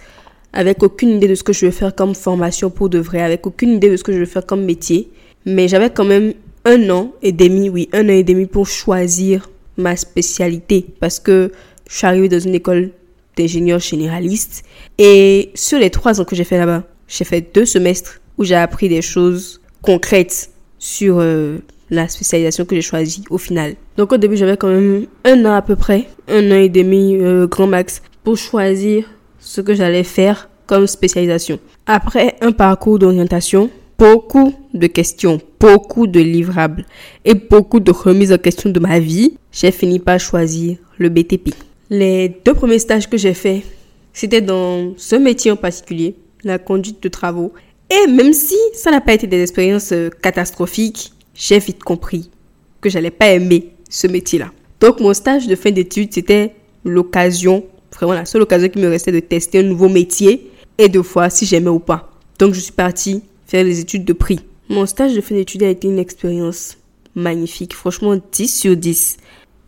avec 0.53 0.81
aucune 0.81 1.09
idée 1.09 1.27
de 1.27 1.35
ce 1.35 1.43
que 1.43 1.53
je 1.53 1.67
vais 1.67 1.71
faire 1.71 1.93
comme 1.93 2.15
formation 2.15 2.71
pour 2.71 2.89
de 2.89 2.97
vrai, 2.97 3.21
avec 3.21 3.45
aucune 3.45 3.73
idée 3.73 3.89
de 3.89 3.97
ce 3.97 4.03
que 4.03 4.11
je 4.11 4.17
vais 4.17 4.25
faire 4.25 4.45
comme 4.45 4.65
métier. 4.65 5.09
Mais 5.45 5.67
j'avais 5.67 5.91
quand 5.91 6.05
même 6.05 6.33
un 6.65 6.89
an 6.89 7.13
et 7.21 7.31
demi, 7.31 7.69
oui, 7.69 7.87
un 7.93 8.05
an 8.05 8.13
et 8.13 8.23
demi 8.23 8.47
pour 8.47 8.65
choisir 8.65 9.49
ma 9.77 9.95
spécialité 9.95 10.85
parce 10.99 11.19
que 11.19 11.51
je 11.87 11.95
suis 11.95 12.07
arrivée 12.07 12.29
dans 12.29 12.39
une 12.39 12.55
école 12.55 12.91
d'ingénieur 13.37 13.79
généraliste 13.79 14.63
et 14.97 15.51
sur 15.53 15.77
les 15.77 15.89
trois 15.89 16.19
ans 16.21 16.25
que 16.25 16.35
j'ai 16.35 16.45
fait 16.45 16.57
là-bas, 16.57 16.83
j'ai 17.07 17.25
fait 17.25 17.53
deux 17.53 17.65
semestres 17.65 18.21
où 18.37 18.45
j'ai 18.45 18.55
appris 18.55 18.89
des 18.89 19.01
choses 19.01 19.61
concrètes 19.85 20.49
sur 20.79 21.19
euh, 21.19 21.59
la 21.89 22.07
spécialisation 22.07 22.65
que 22.65 22.75
j'ai 22.75 22.81
choisie 22.81 23.23
au 23.29 23.37
final. 23.37 23.75
Donc 23.97 24.11
au 24.11 24.17
début, 24.17 24.37
j'avais 24.37 24.57
quand 24.57 24.69
même 24.69 25.05
un 25.23 25.45
an 25.45 25.53
à 25.53 25.61
peu 25.61 25.75
près, 25.75 26.07
un 26.27 26.51
an 26.51 26.55
et 26.55 26.69
demi 26.69 27.17
euh, 27.17 27.47
grand 27.47 27.67
max 27.67 28.01
pour 28.23 28.37
choisir 28.37 29.05
ce 29.39 29.61
que 29.61 29.73
j'allais 29.73 30.03
faire 30.03 30.49
comme 30.65 30.87
spécialisation. 30.87 31.59
Après 31.85 32.35
un 32.41 32.51
parcours 32.51 32.99
d'orientation, 32.99 33.69
beaucoup 33.97 34.53
de 34.73 34.87
questions, 34.87 35.39
beaucoup 35.59 36.07
de 36.07 36.19
livrables 36.19 36.85
et 37.23 37.35
beaucoup 37.35 37.79
de 37.79 37.91
remises 37.91 38.33
en 38.33 38.37
question 38.37 38.69
de 38.69 38.79
ma 38.79 38.99
vie, 38.99 39.37
j'ai 39.51 39.71
fini 39.71 39.99
par 39.99 40.19
choisir 40.19 40.77
le 40.97 41.09
BTP. 41.09 41.53
Les 41.89 42.29
deux 42.43 42.53
premiers 42.53 42.79
stages 42.79 43.07
que 43.07 43.17
j'ai 43.17 43.35
faits, 43.35 43.61
c'était 44.11 44.41
dans 44.41 44.93
ce 44.97 45.15
métier 45.15 45.51
en 45.51 45.55
particulier, 45.55 46.15
la 46.43 46.57
conduite 46.57 47.01
de 47.03 47.09
travaux. 47.09 47.53
Et 47.95 48.07
même 48.07 48.33
si 48.33 48.57
ça 48.73 48.91
n'a 48.91 49.01
pas 49.01 49.13
été 49.13 49.27
des 49.27 49.41
expériences 49.41 49.91
euh, 49.91 50.09
catastrophiques, 50.21 51.13
j'ai 51.33 51.59
vite 51.59 51.83
compris 51.83 52.29
que 52.81 52.89
j'allais 52.89 53.11
pas 53.11 53.29
aimer 53.29 53.69
ce 53.89 54.07
métier-là. 54.07 54.51
Donc 54.79 54.99
mon 54.99 55.13
stage 55.13 55.47
de 55.47 55.55
fin 55.55 55.71
d'études, 55.71 56.13
c'était 56.13 56.53
l'occasion, 56.83 57.63
vraiment 57.93 58.13
la 58.13 58.25
seule 58.25 58.41
occasion 58.41 58.69
qui 58.69 58.79
me 58.79 58.87
restait 58.87 59.11
de 59.11 59.19
tester 59.19 59.59
un 59.59 59.63
nouveau 59.63 59.87
métier 59.87 60.51
et 60.77 60.89
de 60.89 60.99
voir 60.99 61.31
si 61.31 61.45
j'aimais 61.45 61.69
ou 61.69 61.79
pas. 61.79 62.11
Donc 62.39 62.53
je 62.53 62.59
suis 62.59 62.73
partie 62.73 63.23
faire 63.45 63.63
les 63.63 63.79
études 63.79 64.05
de 64.05 64.13
prix. 64.13 64.39
Mon 64.67 64.85
stage 64.85 65.13
de 65.13 65.21
fin 65.21 65.35
d'études 65.35 65.63
a 65.63 65.69
été 65.69 65.87
une 65.87 65.99
expérience 65.99 66.77
magnifique, 67.15 67.73
franchement 67.75 68.19
10 68.31 68.47
sur 68.47 68.75
10. 68.75 69.17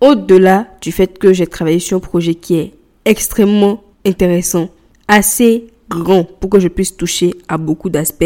Au-delà 0.02 0.68
du 0.82 0.92
fait 0.92 1.18
que 1.18 1.34
j'ai 1.34 1.48
travaillé 1.48 1.80
sur 1.80 1.98
un 1.98 2.02
projet 2.02 2.36
qui 2.36 2.56
est 2.56 2.74
extrêmement 3.06 3.84
intéressant, 4.06 4.70
assez 5.08 5.68
grand 5.90 6.24
pour 6.24 6.50
que 6.50 6.60
je 6.60 6.68
puisse 6.68 6.96
toucher 6.96 7.34
à 7.48 7.58
beaucoup 7.58 7.90
d'aspects, 7.90 8.24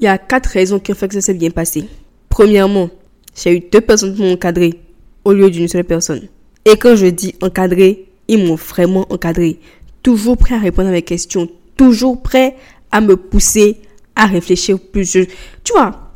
il 0.00 0.04
y 0.04 0.06
a 0.08 0.18
quatre 0.18 0.46
raisons 0.48 0.78
qui 0.78 0.92
ont 0.92 0.94
fait 0.94 1.08
que 1.08 1.14
ça 1.14 1.20
s'est 1.20 1.34
bien 1.34 1.50
passé. 1.50 1.84
Premièrement, 2.28 2.90
j'ai 3.34 3.56
eu 3.56 3.60
deux 3.60 3.80
personnes 3.80 4.14
pour 4.14 4.26
m'encadrer 4.26 4.80
au 5.24 5.32
lieu 5.32 5.50
d'une 5.50 5.68
seule 5.68 5.84
personne. 5.84 6.28
Et 6.64 6.76
quand 6.76 6.96
je 6.96 7.06
dis 7.06 7.34
encadrer, 7.42 8.06
ils 8.28 8.44
m'ont 8.44 8.56
vraiment 8.56 9.06
encadré. 9.10 9.58
Toujours 10.02 10.36
prêt 10.36 10.54
à 10.54 10.58
répondre 10.58 10.88
à 10.88 10.92
mes 10.92 11.02
questions, 11.02 11.48
toujours 11.76 12.20
prêt 12.22 12.56
à 12.92 13.00
me 13.00 13.16
pousser 13.16 13.76
à 14.14 14.26
réfléchir 14.26 14.78
plus. 14.78 15.10
Je- 15.12 15.24
tu 15.64 15.72
vois, 15.72 16.12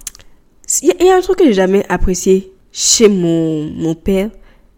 il 0.83 0.89
y, 0.89 0.91
a- 0.91 0.95
il 1.01 1.07
y 1.07 1.11
a 1.11 1.17
un 1.17 1.21
truc 1.21 1.39
que 1.39 1.45
j'ai 1.45 1.53
jamais 1.53 1.85
apprécié 1.89 2.53
chez 2.73 3.09
mon, 3.09 3.65
mon 3.71 3.95
père, 3.95 4.31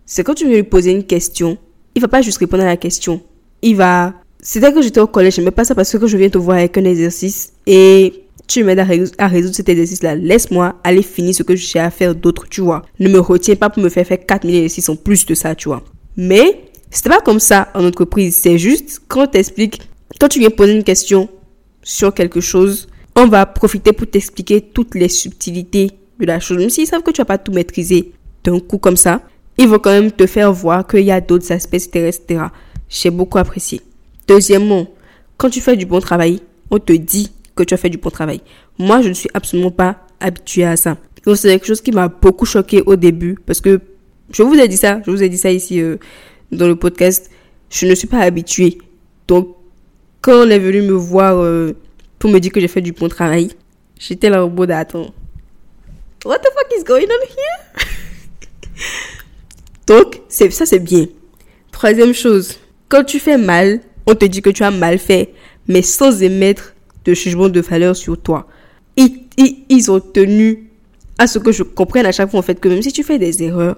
c'est 0.06 0.24
quand 0.24 0.34
tu 0.34 0.46
veux 0.46 0.54
lui 0.56 0.62
poser 0.62 0.92
une 0.92 1.04
question, 1.04 1.58
il 1.94 2.00
va 2.02 2.08
pas 2.08 2.22
juste 2.22 2.38
répondre 2.38 2.62
à 2.62 2.66
la 2.66 2.76
question. 2.76 3.20
Il 3.62 3.76
va... 3.76 4.14
C'était 4.44 4.72
que 4.72 4.82
j'étais 4.82 4.98
au 5.00 5.06
collège, 5.06 5.36
j'aimais 5.36 5.52
pas 5.52 5.64
ça 5.64 5.74
parce 5.76 5.96
que 5.96 6.06
je 6.06 6.16
viens 6.16 6.28
te 6.28 6.36
voir 6.36 6.58
avec 6.58 6.76
un 6.76 6.84
exercice 6.84 7.52
et 7.64 8.24
tu 8.48 8.64
m'aides 8.64 8.80
à, 8.80 8.84
rés- 8.84 9.04
à 9.18 9.28
résoudre 9.28 9.54
cet 9.54 9.68
exercice-là. 9.68 10.16
Laisse-moi 10.16 10.74
aller 10.82 11.02
finir 11.02 11.32
ce 11.32 11.44
que 11.44 11.54
j'ai 11.54 11.78
à 11.78 11.90
faire 11.92 12.12
d'autre, 12.14 12.46
tu 12.50 12.60
vois. 12.60 12.82
Ne 12.98 13.08
me 13.08 13.20
retiens 13.20 13.54
pas 13.54 13.70
pour 13.70 13.82
me 13.82 13.88
faire 13.88 14.04
faire 14.04 14.18
4000 14.26 14.56
exercices 14.56 14.88
en 14.88 14.96
plus 14.96 15.24
de 15.26 15.34
ça, 15.34 15.54
tu 15.54 15.68
vois. 15.68 15.84
Mais 16.16 16.64
c'était 16.90 17.08
pas 17.08 17.20
comme 17.20 17.38
ça 17.38 17.68
en 17.74 17.84
entreprise. 17.86 18.34
C'est 18.36 18.58
juste 18.58 19.00
quand 19.06 19.22
on 19.22 19.26
t'explique, 19.28 19.80
quand 20.20 20.28
tu 20.28 20.40
viens 20.40 20.50
poser 20.50 20.72
une 20.72 20.82
question 20.84 21.28
sur 21.84 22.12
quelque 22.12 22.40
chose, 22.40 22.88
on 23.14 23.28
va 23.28 23.46
profiter 23.46 23.92
pour 23.92 24.08
t'expliquer 24.10 24.60
toutes 24.60 24.96
les 24.96 25.08
subtilités 25.08 25.92
de 26.18 26.26
la 26.26 26.40
chose. 26.40 26.58
Même 26.58 26.70
s'ils 26.70 26.88
savent 26.88 27.02
que 27.02 27.12
tu 27.12 27.20
vas 27.20 27.26
pas 27.26 27.38
tout 27.38 27.52
maîtriser 27.52 28.12
d'un 28.42 28.58
coup 28.58 28.78
comme 28.78 28.96
ça, 28.96 29.22
ils 29.56 29.68
vont 29.68 29.78
quand 29.78 29.90
même 29.92 30.10
te 30.10 30.26
faire 30.26 30.52
voir 30.52 30.84
qu'il 30.84 31.04
y 31.04 31.12
a 31.12 31.20
d'autres 31.20 31.52
aspects, 31.52 31.74
etc., 31.74 32.08
etc. 32.08 32.40
J'ai 32.88 33.10
beaucoup 33.10 33.38
apprécié. 33.38 33.80
Deuxièmement, 34.28 34.86
quand 35.36 35.50
tu 35.50 35.60
fais 35.60 35.76
du 35.76 35.86
bon 35.86 36.00
travail, 36.00 36.40
on 36.70 36.78
te 36.78 36.92
dit 36.92 37.32
que 37.54 37.62
tu 37.62 37.74
as 37.74 37.76
fait 37.76 37.90
du 37.90 37.98
bon 37.98 38.10
travail. 38.10 38.40
Moi, 38.78 39.02
je 39.02 39.08
ne 39.08 39.14
suis 39.14 39.28
absolument 39.34 39.70
pas 39.70 40.06
habituée 40.20 40.64
à 40.64 40.76
ça. 40.76 40.96
Donc, 41.24 41.36
c'est 41.36 41.48
quelque 41.48 41.66
chose 41.66 41.80
qui 41.80 41.92
m'a 41.92 42.08
beaucoup 42.08 42.46
choqué 42.46 42.82
au 42.86 42.96
début 42.96 43.36
parce 43.46 43.60
que 43.60 43.80
je 44.32 44.42
vous 44.42 44.54
ai 44.54 44.68
dit 44.68 44.76
ça, 44.76 45.00
je 45.04 45.10
vous 45.10 45.22
ai 45.22 45.28
dit 45.28 45.38
ça 45.38 45.50
ici 45.50 45.80
euh, 45.80 45.96
dans 46.50 46.66
le 46.66 46.76
podcast. 46.76 47.30
Je 47.70 47.86
ne 47.86 47.94
suis 47.94 48.08
pas 48.08 48.20
habituée. 48.20 48.78
Donc, 49.28 49.56
quand 50.20 50.46
on 50.46 50.50
est 50.50 50.58
venu 50.58 50.82
me 50.82 50.92
voir 50.92 51.38
euh, 51.38 51.72
pour 52.18 52.30
me 52.30 52.38
dire 52.38 52.52
que 52.52 52.60
j'ai 52.60 52.68
fait 52.68 52.80
du 52.80 52.92
bon 52.92 53.08
travail, 53.08 53.50
j'étais 53.98 54.30
là 54.30 54.44
au 54.44 54.48
bout 54.48 54.66
d'attendre. 54.66 55.12
What 56.24 56.38
the 56.38 56.48
fuck 56.54 56.72
is 56.78 56.84
going 56.84 57.06
on 57.06 57.26
here? 57.26 57.86
Donc, 59.86 60.22
ça 60.28 60.66
c'est 60.66 60.78
bien. 60.78 61.06
Troisième 61.72 62.14
chose, 62.14 62.58
quand 62.88 63.04
tu 63.04 63.18
fais 63.18 63.38
mal, 63.38 63.80
on 64.06 64.14
te 64.14 64.24
dit 64.24 64.42
que 64.42 64.50
tu 64.50 64.62
as 64.64 64.70
mal 64.70 64.98
fait, 64.98 65.32
mais 65.68 65.82
sans 65.82 66.22
émettre 66.22 66.74
de 67.04 67.14
jugement 67.14 67.48
de 67.48 67.60
valeur 67.60 67.96
sur 67.96 68.18
toi. 68.20 68.46
Ils, 68.96 69.22
ils, 69.36 69.64
ils 69.68 69.90
ont 69.90 70.00
tenu 70.00 70.70
à 71.18 71.26
ce 71.26 71.38
que 71.38 71.52
je 71.52 71.62
comprenne 71.62 72.06
à 72.06 72.12
chaque 72.12 72.30
fois 72.30 72.40
en 72.40 72.42
fait 72.42 72.58
que 72.58 72.68
même 72.68 72.82
si 72.82 72.92
tu 72.92 73.02
fais 73.02 73.18
des 73.18 73.42
erreurs, 73.42 73.76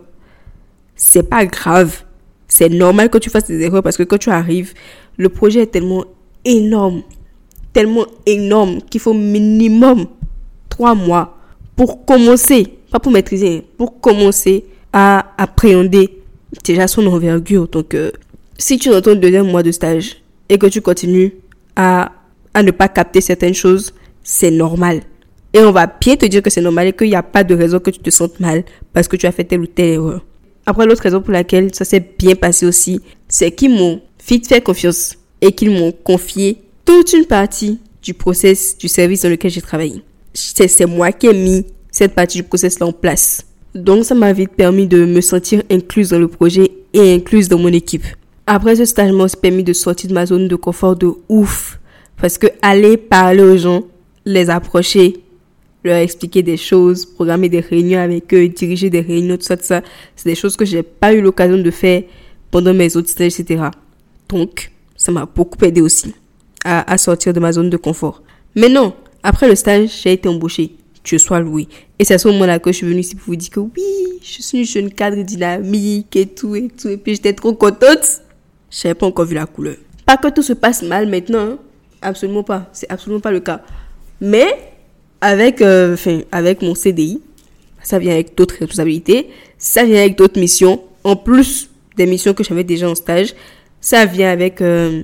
c'est 0.96 1.28
pas 1.28 1.44
grave. 1.46 2.02
C'est 2.48 2.68
normal 2.68 3.10
que 3.10 3.18
tu 3.18 3.30
fasses 3.30 3.46
des 3.46 3.60
erreurs 3.60 3.82
parce 3.82 3.96
que 3.96 4.02
quand 4.02 4.18
tu 4.18 4.30
arrives, 4.30 4.74
le 5.16 5.28
projet 5.28 5.60
est 5.60 5.66
tellement 5.66 6.04
énorme, 6.44 7.02
tellement 7.72 8.06
énorme 8.26 8.80
qu'il 8.82 9.00
faut 9.00 9.14
minimum 9.14 10.06
trois 10.68 10.94
mois 10.94 11.38
pour 11.76 12.04
commencer, 12.04 12.78
pas 12.90 13.00
pour 13.00 13.12
maîtriser, 13.12 13.64
pour 13.76 14.00
commencer 14.00 14.64
à 14.92 15.26
appréhender 15.38 16.22
déjà 16.64 16.86
son 16.86 17.06
envergure. 17.06 17.66
Donc, 17.68 17.94
euh, 17.94 18.12
si 18.58 18.78
tu 18.78 18.88
es 18.88 18.92
dans 18.92 19.00
ton 19.00 19.14
deuxième 19.14 19.50
mois 19.50 19.62
de 19.62 19.72
stage 19.72 20.22
et 20.48 20.58
que 20.58 20.66
tu 20.66 20.80
continues 20.80 21.34
à, 21.76 22.12
à 22.52 22.62
ne 22.62 22.70
pas 22.70 22.88
capter 22.88 23.20
certaines 23.20 23.54
choses, 23.54 23.94
c'est 24.22 24.50
normal. 24.50 25.00
Et 25.52 25.60
on 25.60 25.70
va 25.70 25.86
bien 25.86 26.16
te 26.16 26.26
dire 26.26 26.42
que 26.42 26.50
c'est 26.50 26.60
normal 26.60 26.88
et 26.88 26.92
qu'il 26.92 27.08
n'y 27.08 27.14
a 27.14 27.22
pas 27.22 27.44
de 27.44 27.54
raison 27.54 27.78
que 27.78 27.90
tu 27.90 28.00
te 28.00 28.10
sentes 28.10 28.40
mal 28.40 28.64
parce 28.92 29.06
que 29.06 29.16
tu 29.16 29.26
as 29.26 29.32
fait 29.32 29.44
telle 29.44 29.60
ou 29.60 29.66
telle 29.66 29.90
erreur. 29.90 30.24
Après, 30.66 30.86
l'autre 30.86 31.02
raison 31.02 31.20
pour 31.20 31.32
laquelle 31.32 31.74
ça 31.74 31.84
s'est 31.84 32.04
bien 32.18 32.34
passé 32.34 32.66
aussi, 32.66 33.00
c'est 33.28 33.52
qu'ils 33.52 33.70
m'ont 33.70 34.00
vite 34.26 34.48
fait 34.48 34.60
confiance 34.60 35.16
et 35.40 35.52
qu'ils 35.52 35.70
m'ont 35.70 35.92
confié 35.92 36.62
toute 36.84 37.12
une 37.12 37.26
partie 37.26 37.78
du 38.02 38.14
process 38.14 38.76
du 38.76 38.88
service 38.88 39.22
dans 39.22 39.28
lequel 39.28 39.50
j'ai 39.50 39.60
travaillé. 39.60 40.02
C'est 40.32 40.86
moi 40.86 41.12
qui 41.12 41.26
ai 41.26 41.34
mis 41.34 41.66
cette 41.90 42.14
partie 42.14 42.38
du 42.38 42.44
process 42.44 42.80
là 42.80 42.86
en 42.86 42.92
place. 42.92 43.44
Donc, 43.74 44.04
ça 44.04 44.14
m'a 44.14 44.32
vite 44.32 44.52
permis 44.56 44.86
de 44.86 45.04
me 45.04 45.20
sentir 45.20 45.62
incluse 45.70 46.10
dans 46.10 46.18
le 46.18 46.28
projet 46.28 46.70
et 46.92 47.14
incluse 47.14 47.48
dans 47.48 47.58
mon 47.58 47.72
équipe. 47.72 48.04
Après 48.46 48.76
ce 48.76 48.84
stage 48.84 49.12
m'a 49.12 49.26
permis 49.28 49.64
de 49.64 49.72
sortir 49.72 50.10
de 50.10 50.14
ma 50.14 50.26
zone 50.26 50.48
de 50.48 50.56
confort 50.56 50.96
de 50.96 51.10
ouf. 51.28 51.78
Parce 52.20 52.36
que 52.36 52.46
aller 52.60 52.96
parler 52.96 53.42
aux 53.42 53.56
gens, 53.56 53.84
les 54.26 54.50
approcher, 54.50 55.22
leur 55.82 55.96
expliquer 55.96 56.42
des 56.42 56.56
choses, 56.56 57.06
programmer 57.06 57.48
des 57.48 57.60
réunions 57.60 58.00
avec 58.00 58.32
eux, 58.34 58.48
diriger 58.48 58.90
des 58.90 59.00
réunions, 59.00 59.36
tout 59.36 59.44
ça, 59.44 59.56
tout 59.56 59.64
ça. 59.64 59.82
C'est 60.14 60.28
des 60.28 60.34
choses 60.34 60.56
que 60.56 60.64
j'ai 60.64 60.82
pas 60.82 61.14
eu 61.14 61.22
l'occasion 61.22 61.56
de 61.56 61.70
faire 61.70 62.02
pendant 62.50 62.74
mes 62.74 62.96
autres 62.96 63.08
stages, 63.08 63.40
etc. 63.40 63.64
Donc, 64.28 64.70
ça 64.96 65.10
m'a 65.10 65.26
beaucoup 65.26 65.62
aidé 65.64 65.80
aussi 65.80 66.14
à, 66.64 66.90
à 66.90 66.98
sortir 66.98 67.32
de 67.32 67.40
ma 67.40 67.52
zone 67.52 67.70
de 67.70 67.76
confort. 67.76 68.22
Mais 68.54 68.68
non, 68.68 68.94
après 69.22 69.48
le 69.48 69.54
stage, 69.54 70.02
j'ai 70.02 70.12
été 70.12 70.28
embauchée. 70.28 70.76
Tu 71.02 71.18
sois 71.18 71.40
loué. 71.40 71.66
Et 71.98 72.04
c'est 72.04 72.14
à 72.14 72.18
ce 72.18 72.28
moment-là 72.28 72.58
que 72.58 72.72
je 72.72 72.76
suis 72.78 72.86
venue 72.86 73.00
ici 73.00 73.14
pour 73.14 73.26
vous 73.26 73.36
dire 73.36 73.50
que 73.50 73.60
oui, 73.60 74.20
je 74.22 74.42
suis 74.42 74.58
une 74.58 74.64
jeune 74.64 74.90
cadre 74.90 75.22
dynamique 75.22 76.14
et 76.16 76.26
tout 76.26 76.54
et 76.54 76.68
tout. 76.68 76.88
Et 76.88 76.96
puis 76.96 77.14
j'étais 77.14 77.34
trop 77.34 77.52
contente. 77.52 78.22
Je 78.74 78.88
n'avais 78.88 78.94
pas 78.94 79.06
encore 79.06 79.24
vu 79.24 79.34
la 79.34 79.46
couleur. 79.46 79.76
Pas 80.04 80.16
que 80.16 80.28
tout 80.28 80.42
se 80.42 80.52
passe 80.52 80.82
mal 80.82 81.08
maintenant. 81.08 81.38
hein. 81.52 81.58
Absolument 82.02 82.42
pas. 82.42 82.68
C'est 82.72 82.90
absolument 82.90 83.20
pas 83.20 83.30
le 83.30 83.40
cas. 83.40 83.62
Mais 84.20 84.46
avec, 85.20 85.62
euh, 85.62 85.96
avec 86.32 86.60
mon 86.60 86.74
CDI, 86.74 87.20
ça 87.82 87.98
vient 87.98 88.12
avec 88.12 88.36
d'autres 88.36 88.56
responsabilités. 88.58 89.28
Ça 89.58 89.84
vient 89.84 90.00
avec 90.00 90.18
d'autres 90.18 90.40
missions. 90.40 90.82
En 91.04 91.16
plus 91.16 91.70
des 91.96 92.06
missions 92.06 92.34
que 92.34 92.42
j'avais 92.42 92.64
déjà 92.64 92.88
en 92.88 92.94
stage, 92.94 93.34
ça 93.80 94.04
vient 94.06 94.30
avec... 94.30 94.60
euh, 94.60 95.02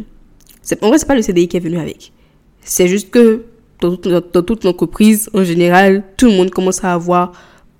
en 0.83 0.89
vrai, 0.89 0.99
c'est 0.99 1.07
pas 1.07 1.15
le 1.15 1.23
CDI 1.23 1.49
qui 1.49 1.57
est 1.57 1.61
venu 1.61 1.79
avec. 1.79 2.13
C'est 2.63 2.89
juste 2.89 3.11
que 3.11 3.45
dans 3.81 3.97
toute, 3.97 4.33
dans 4.33 4.43
toute 4.43 4.65
l'entreprise, 4.65 5.31
en 5.33 5.45
général, 5.45 6.03
tout 6.17 6.27
le 6.27 6.33
monde 6.37 6.51
commence 6.51 6.85
à 6.85 6.93
avoir 6.93 7.33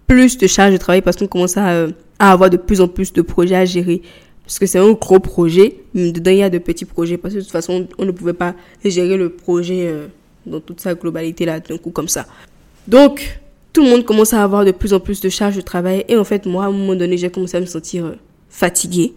plus 0.07 0.39
de 0.39 0.47
charges 0.47 0.73
de 0.73 0.79
travail 0.79 1.03
parce 1.03 1.17
qu'on 1.17 1.27
commence 1.27 1.57
à, 1.57 1.69
euh, 1.71 1.91
à 2.19 2.33
avoir 2.33 2.49
de 2.49 2.57
plus 2.57 2.81
en 2.81 2.89
plus 2.89 3.13
de 3.13 3.23
projets 3.23 3.57
à 3.57 3.65
gérer. 3.65 4.03
Parce 4.51 4.59
que 4.59 4.67
c'est 4.67 4.81
un 4.81 4.91
gros 4.95 5.21
projet, 5.21 5.77
dedans 5.95 6.33
il 6.33 6.39
y 6.39 6.43
a 6.43 6.51
de 6.51 6.59
petits 6.59 6.85
projets. 6.85 7.17
Parce 7.17 7.35
que 7.35 7.39
de 7.39 7.45
toute 7.45 7.53
façon, 7.53 7.87
on 7.99 8.05
ne 8.05 8.11
pouvait 8.11 8.33
pas 8.33 8.57
gérer 8.85 9.17
le 9.17 9.29
projet 9.29 9.87
euh, 9.87 10.09
dans 10.45 10.59
toute 10.59 10.81
sa 10.81 10.97
globalité 10.97 11.45
là, 11.45 11.61
d'un 11.61 11.79
coup 11.79 11.91
comme 11.91 12.09
ça. 12.09 12.27
Donc, 12.89 13.39
tout 13.73 13.85
le 13.85 13.89
monde 13.89 14.05
commence 14.05 14.33
à 14.33 14.43
avoir 14.43 14.65
de 14.65 14.73
plus 14.73 14.93
en 14.93 14.99
plus 14.99 15.21
de 15.21 15.29
charges 15.29 15.55
de 15.55 15.61
travail. 15.61 16.05
Et 16.09 16.17
en 16.17 16.25
fait, 16.25 16.47
moi, 16.47 16.65
à 16.65 16.67
un 16.67 16.73
moment 16.73 16.97
donné, 16.97 17.17
j'ai 17.17 17.31
commencé 17.31 17.59
à 17.59 17.61
me 17.61 17.67
sentir 17.67 18.07
euh, 18.07 18.15
fatiguée. 18.49 19.15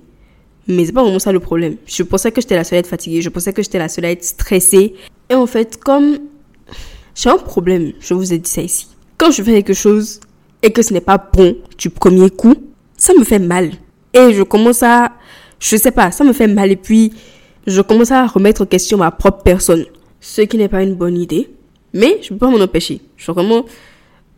Mais 0.68 0.86
c'est 0.86 0.92
pas 0.92 1.02
vraiment 1.02 1.18
ça 1.18 1.32
le 1.32 1.40
problème. 1.40 1.78
Je 1.88 2.04
pensais 2.04 2.32
que 2.32 2.40
j'étais 2.40 2.56
la 2.56 2.64
seule 2.64 2.78
à 2.78 2.80
être 2.82 2.88
fatiguée. 2.88 3.24
Je 3.24 3.30
pensais 3.30 3.54
que 3.54 3.64
j'étais 3.64 3.80
la 3.80 3.90
seule 3.90 4.06
à 4.06 4.12
être 4.12 4.24
stressée. 4.24 4.94
Et 5.32 5.34
en 5.34 5.48
fait, 5.48 5.80
comme 5.80 6.20
j'ai 7.16 7.32
un 7.32 7.40
problème, 7.40 7.94
je 8.00 8.14
vous 8.14 8.34
ai 8.34 8.38
dit 8.38 8.52
ça 8.52 8.62
ici. 8.62 8.88
Quand 9.18 9.32
je 9.32 9.42
fais 9.42 9.64
quelque 9.64 9.74
chose 9.74 10.20
et 10.62 10.72
que 10.72 10.84
ce 10.84 10.94
n'est 10.94 11.02
pas 11.02 11.18
bon 11.18 11.58
du 11.80 11.90
premier 11.90 12.30
coup, 12.30 12.54
ça 12.98 13.14
me 13.18 13.24
fait 13.24 13.40
mal. 13.40 13.72
Et 14.14 14.34
je 14.34 14.44
commence 14.44 14.84
à, 14.84 15.12
je 15.60 15.76
sais 15.76 15.92
pas, 15.92 16.12
ça 16.12 16.24
me 16.24 16.34
fait 16.34 16.48
mal 16.48 16.72
et 16.72 16.76
puis 16.76 17.14
je 17.66 17.82
commence 17.82 18.12
à 18.12 18.26
remettre 18.28 18.62
en 18.62 18.66
question 18.66 18.98
ma 18.98 19.12
propre 19.12 19.44
personne. 19.44 19.86
Ce 20.20 20.42
qui 20.42 20.58
n'est 20.58 20.70
pas 20.70 20.84
une 20.84 20.96
bonne 20.96 21.18
idée. 21.18 21.50
Mais 21.94 22.20
je 22.22 22.30
peux 22.30 22.38
pas 22.38 22.50
m'en 22.50 22.60
empêcher. 22.60 23.02
Je 23.18 23.32
vraiment, 23.32 23.66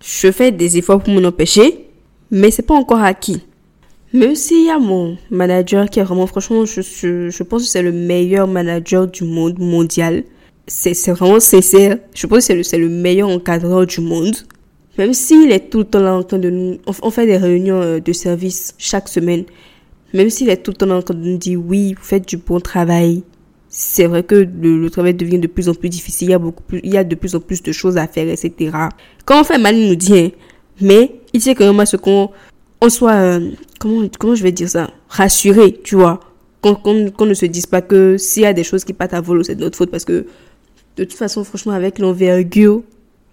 je 0.04 0.32
fais 0.32 0.52
des 0.52 0.78
efforts 0.78 1.02
pour 1.02 1.14
m'en 1.14 1.28
empêcher, 1.28 1.88
mais 2.30 2.52
c'est 2.52 2.64
pas 2.64 2.74
encore 2.74 3.02
acquis. 3.02 3.42
Même 4.14 4.36
s'il 4.36 4.66
y 4.66 4.70
a 4.70 4.80
mon 4.80 5.18
manager 5.30 5.90
qui 5.90 6.00
est 6.00 6.04
vraiment, 6.04 6.28
franchement, 6.28 6.66
je, 6.66 6.82
je, 6.82 7.30
je 7.30 7.44
pense 7.44 7.64
que 7.64 7.70
c'est 7.70 7.82
le 7.82 7.92
meilleur 7.92 8.48
manager 8.48 9.08
du 9.08 9.24
monde 9.24 9.60
mondial. 9.60 10.24
C'est 10.68 11.12
vraiment 11.12 11.40
sincère. 11.40 11.98
Je 12.14 12.28
pense 12.28 12.48
que 12.48 12.64
c'est 12.64 12.78
le, 12.78 12.88
le 12.88 12.90
meilleur 12.90 13.30
encadreur 13.30 13.86
du 13.86 14.02
monde. 14.02 14.36
Même 14.98 15.14
s'il 15.14 15.52
est 15.52 15.70
tout 15.70 15.80
le 15.80 15.84
temps 15.86 16.00
là 16.00 16.16
en 16.16 16.24
train 16.24 16.40
de 16.40 16.50
nous... 16.50 16.78
On, 17.02 17.12
fait 17.12 17.26
des 17.26 17.38
réunions 17.38 17.82
euh, 17.82 18.00
de 18.00 18.14
service 18.14 18.74
chaque 18.78 19.08
semaine. 19.10 19.44
Même 20.14 20.30
s'il 20.30 20.50
est 20.50 20.58
tout 20.58 20.72
le 20.72 20.78
temps 20.78 20.86
là 20.86 20.96
en 20.96 21.02
train 21.02 21.14
de 21.16 21.20
nous 21.28 21.38
dire 21.38 21.60
oui, 21.66 21.94
vous 21.98 22.04
faites 22.04 22.28
du 22.28 22.38
bon 22.38 22.60
travail. 22.60 23.24
C'est 23.68 24.06
vrai 24.08 24.24
que 24.24 24.36
le, 24.36 24.80
le 24.80 24.90
travail 24.90 25.14
devient 25.14 25.40
de 25.40 25.48
plus 25.48 25.68
en 25.68 25.74
plus 25.74 25.90
difficile. 25.90 26.30
Il 26.30 26.32
y 26.32 26.34
a 26.36 26.40
beaucoup 26.40 26.64
plus, 26.64 26.80
il 26.84 26.94
y 26.94 26.98
a 26.98 27.04
de 27.04 27.16
plus 27.16 27.36
en 27.36 27.42
plus 27.42 27.62
de 27.62 27.72
choses 27.74 27.98
à 27.98 28.08
faire, 28.08 28.28
etc. 28.30 28.72
Quand 29.26 29.42
on 29.42 29.44
fait 29.44 29.58
mal, 29.58 29.76
il 29.76 29.90
nous 29.90 29.96
dit, 29.96 30.18
hein, 30.18 30.30
mais 30.80 31.20
il 31.34 31.42
sait 31.42 31.56
quand 31.56 31.66
même 31.66 31.80
à 31.82 31.86
ce 31.86 31.98
qu'on 31.98 32.30
on 32.82 32.90
soit, 32.90 33.14
euh, 33.14 33.52
comment, 33.80 34.08
comment 34.18 34.36
je 34.36 34.44
vais 34.44 34.52
dire 34.54 34.70
ça, 34.70 34.90
rassuré, 35.10 35.78
tu 35.84 35.96
vois. 35.96 36.22
Qu'on 36.62 36.76
qu'on- 36.76 37.10
qu'on 37.12 37.26
ne 37.26 37.34
se 37.34 37.46
dise 37.46 37.66
pas 37.66 37.82
que 37.82 38.16
s'il 38.18 38.44
y 38.44 38.46
a 38.46 38.54
des 38.54 38.64
choses 38.64 38.86
qui 38.86 38.94
partent 38.94 39.14
à 39.14 39.20
volo, 39.22 39.44
c'est 39.44 39.56
de 39.56 39.62
notre 39.62 39.78
faute 39.78 39.92
parce 39.92 40.06
que 40.06 40.26
de 40.96 41.04
toute 41.04 41.14
façon, 41.18 41.44
franchement, 41.44 41.74
avec 41.74 42.00
l'envergure 42.00 42.82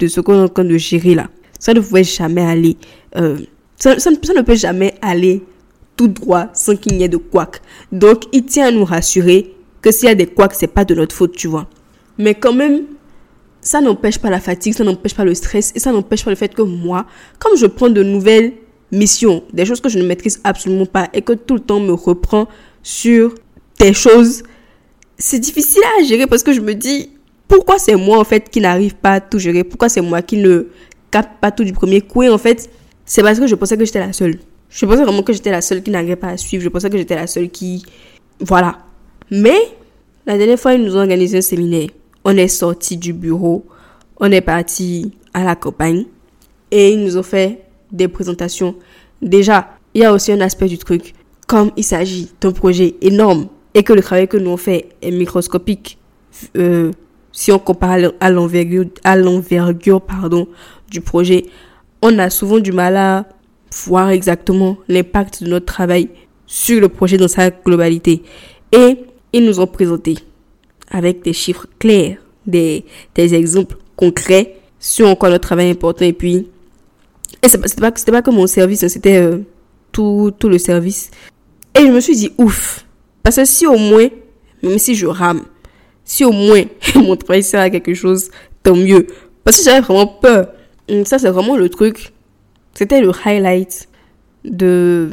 de 0.00 0.06
ce 0.08 0.20
qu'on 0.20 0.34
est 0.34 0.42
en 0.42 0.48
train 0.48 0.64
de 0.64 0.76
gérer 0.76 1.14
là, 1.14 1.28
ça 1.62 1.72
ne 1.72 1.78
pouvait 1.78 2.02
jamais 2.02 2.42
aller, 2.42 2.76
euh, 3.16 3.38
ça, 3.76 3.94
ne 3.94 4.42
peut 4.42 4.56
jamais 4.56 4.94
aller 5.00 5.44
tout 5.96 6.08
droit 6.08 6.48
sans 6.54 6.74
qu'il 6.74 6.96
n'y 6.96 7.04
ait 7.04 7.08
de 7.08 7.18
couac. 7.18 7.62
Donc, 7.92 8.24
il 8.32 8.44
tient 8.44 8.66
à 8.66 8.70
nous 8.72 8.84
rassurer 8.84 9.54
que 9.80 9.92
s'il 9.92 10.08
y 10.08 10.10
a 10.10 10.16
des 10.16 10.26
couacs, 10.26 10.54
c'est 10.54 10.66
pas 10.66 10.84
de 10.84 10.96
notre 10.96 11.14
faute, 11.14 11.36
tu 11.36 11.46
vois. 11.46 11.68
Mais 12.18 12.34
quand 12.34 12.52
même, 12.52 12.86
ça 13.60 13.80
n'empêche 13.80 14.18
pas 14.18 14.28
la 14.28 14.40
fatigue, 14.40 14.74
ça 14.74 14.82
n'empêche 14.82 15.14
pas 15.14 15.24
le 15.24 15.34
stress 15.34 15.70
et 15.76 15.78
ça 15.78 15.92
n'empêche 15.92 16.24
pas 16.24 16.30
le 16.30 16.36
fait 16.36 16.52
que 16.52 16.62
moi, 16.62 17.06
comme 17.38 17.56
je 17.56 17.66
prends 17.66 17.90
de 17.90 18.02
nouvelles 18.02 18.54
missions, 18.90 19.44
des 19.52 19.64
choses 19.64 19.80
que 19.80 19.88
je 19.88 20.00
ne 20.00 20.04
maîtrise 20.04 20.40
absolument 20.42 20.86
pas 20.86 21.10
et 21.12 21.22
que 21.22 21.32
tout 21.32 21.54
le 21.54 21.60
temps 21.60 21.78
me 21.78 21.92
reprend 21.92 22.48
sur 22.82 23.36
des 23.78 23.94
choses, 23.94 24.42
c'est 25.16 25.38
difficile 25.38 25.82
à 26.00 26.02
gérer 26.02 26.26
parce 26.26 26.42
que 26.42 26.52
je 26.52 26.60
me 26.60 26.74
dis, 26.74 27.10
pourquoi 27.46 27.78
c'est 27.78 27.94
moi 27.94 28.18
en 28.18 28.24
fait 28.24 28.50
qui 28.50 28.60
n'arrive 28.60 28.96
pas 28.96 29.12
à 29.12 29.20
tout 29.20 29.38
gérer? 29.38 29.62
Pourquoi 29.62 29.88
c'est 29.88 30.00
moi 30.00 30.22
qui 30.22 30.38
ne 30.38 30.66
capte 31.12 31.40
pas 31.40 31.52
tout 31.52 31.62
du 31.62 31.72
premier 31.72 32.00
coup 32.00 32.24
Et 32.24 32.28
en 32.28 32.38
fait, 32.38 32.68
c'est 33.04 33.22
parce 33.22 33.38
que 33.38 33.46
je 33.46 33.54
pensais 33.54 33.76
que 33.76 33.84
j'étais 33.84 34.00
la 34.00 34.12
seule. 34.12 34.38
Je 34.68 34.86
pensais 34.86 35.04
vraiment 35.04 35.22
que 35.22 35.32
j'étais 35.32 35.52
la 35.52 35.60
seule 35.60 35.82
qui 35.82 35.90
n'arrivait 35.90 36.16
pas 36.16 36.28
à 36.28 36.36
suivre. 36.36 36.64
Je 36.64 36.68
pensais 36.68 36.90
que 36.90 36.98
j'étais 36.98 37.14
la 37.14 37.28
seule 37.28 37.50
qui... 37.50 37.84
Voilà. 38.40 38.78
Mais, 39.30 39.58
la 40.26 40.36
dernière 40.36 40.58
fois, 40.58 40.74
ils 40.74 40.82
nous 40.82 40.96
ont 40.96 41.00
organisé 41.00 41.38
un 41.38 41.42
séminaire. 41.42 41.88
On 42.24 42.36
est 42.36 42.48
sorti 42.48 42.96
du 42.96 43.12
bureau. 43.12 43.66
On 44.18 44.32
est 44.32 44.40
parti 44.40 45.12
à 45.34 45.44
la 45.44 45.54
campagne. 45.54 46.06
Et 46.70 46.92
ils 46.92 47.04
nous 47.04 47.18
ont 47.18 47.22
fait 47.22 47.60
des 47.92 48.08
présentations. 48.08 48.74
Déjà, 49.20 49.68
il 49.94 50.00
y 50.00 50.04
a 50.04 50.12
aussi 50.12 50.32
un 50.32 50.40
aspect 50.40 50.66
du 50.66 50.78
truc. 50.78 51.12
Comme 51.46 51.70
il 51.76 51.84
s'agit 51.84 52.32
d'un 52.40 52.52
projet 52.52 52.94
énorme 53.02 53.48
et 53.74 53.82
que 53.82 53.92
le 53.92 54.02
travail 54.02 54.26
que 54.26 54.38
nous 54.38 54.50
on 54.50 54.56
fait 54.56 54.88
est 55.02 55.10
microscopique, 55.10 55.98
euh, 56.56 56.90
si 57.32 57.50
on 57.52 57.58
compare 57.58 57.92
à 57.92 57.98
l'en- 57.98 58.12
à 58.20 58.30
l'envergure, 58.30 58.86
à 59.04 59.16
l'envergure, 59.16 60.00
pardon, 60.00 60.46
du 60.90 61.00
projet, 61.00 61.46
on 62.02 62.18
a 62.18 62.30
souvent 62.30 62.58
du 62.58 62.72
mal 62.72 62.96
à 62.96 63.26
voir 63.86 64.10
exactement 64.10 64.76
l'impact 64.88 65.42
de 65.42 65.48
notre 65.48 65.66
travail 65.66 66.08
sur 66.46 66.80
le 66.80 66.88
projet 66.88 67.16
dans 67.16 67.28
sa 67.28 67.50
globalité. 67.50 68.22
Et 68.72 68.98
ils 69.32 69.44
nous 69.44 69.60
ont 69.60 69.66
présenté 69.66 70.16
avec 70.90 71.22
des 71.22 71.32
chiffres 71.32 71.66
clairs, 71.78 72.18
des, 72.46 72.84
des 73.14 73.34
exemples 73.34 73.76
concrets 73.96 74.56
sur 74.78 75.16
quoi 75.16 75.30
notre 75.30 75.46
travail 75.46 75.68
est 75.68 75.72
important. 75.72 76.04
Et 76.04 76.12
puis, 76.12 76.48
et 77.42 77.48
c'était 77.48 77.80
pas, 77.80 77.92
c'était 77.94 78.12
pas 78.12 78.20
que 78.22 78.30
mon 78.30 78.46
service, 78.46 78.82
hein, 78.84 78.88
c'était 78.88 79.16
euh, 79.16 79.38
tout, 79.90 80.32
tout 80.38 80.48
le 80.48 80.58
service. 80.58 81.10
Et 81.78 81.86
je 81.86 81.90
me 81.90 82.00
suis 82.00 82.16
dit, 82.16 82.30
ouf. 82.36 82.84
Parce 83.22 83.36
que 83.36 83.44
si 83.46 83.66
au 83.66 83.78
moins, 83.78 84.08
même 84.62 84.78
si 84.78 84.94
je 84.94 85.06
rame, 85.06 85.44
si 86.04 86.24
au 86.24 86.32
moins 86.32 86.62
mon 86.96 87.16
travail 87.16 87.42
sert 87.42 87.60
à 87.60 87.70
quelque 87.70 87.94
chose, 87.94 88.30
tant 88.62 88.76
mieux. 88.76 89.06
Parce 89.44 89.58
que 89.58 89.64
j'avais 89.64 89.80
vraiment 89.80 90.06
peur. 90.06 90.48
Hum, 90.88 91.04
Ça, 91.04 91.18
c'est 91.18 91.30
vraiment 91.30 91.56
le 91.56 91.68
truc. 91.68 92.12
C'était 92.74 93.00
le 93.00 93.10
highlight 93.24 93.88
de, 94.44 95.10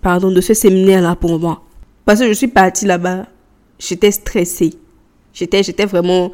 pardon, 0.00 0.30
de 0.30 0.40
ce 0.40 0.54
séminaire-là 0.54 1.16
pour 1.16 1.38
moi. 1.38 1.62
Parce 2.04 2.20
que 2.20 2.28
je 2.28 2.32
suis 2.32 2.48
partie 2.48 2.86
là-bas, 2.86 3.26
j'étais 3.78 4.10
stressée. 4.10 4.74
J'étais, 5.32 5.62
j'étais 5.62 5.86
vraiment, 5.86 6.32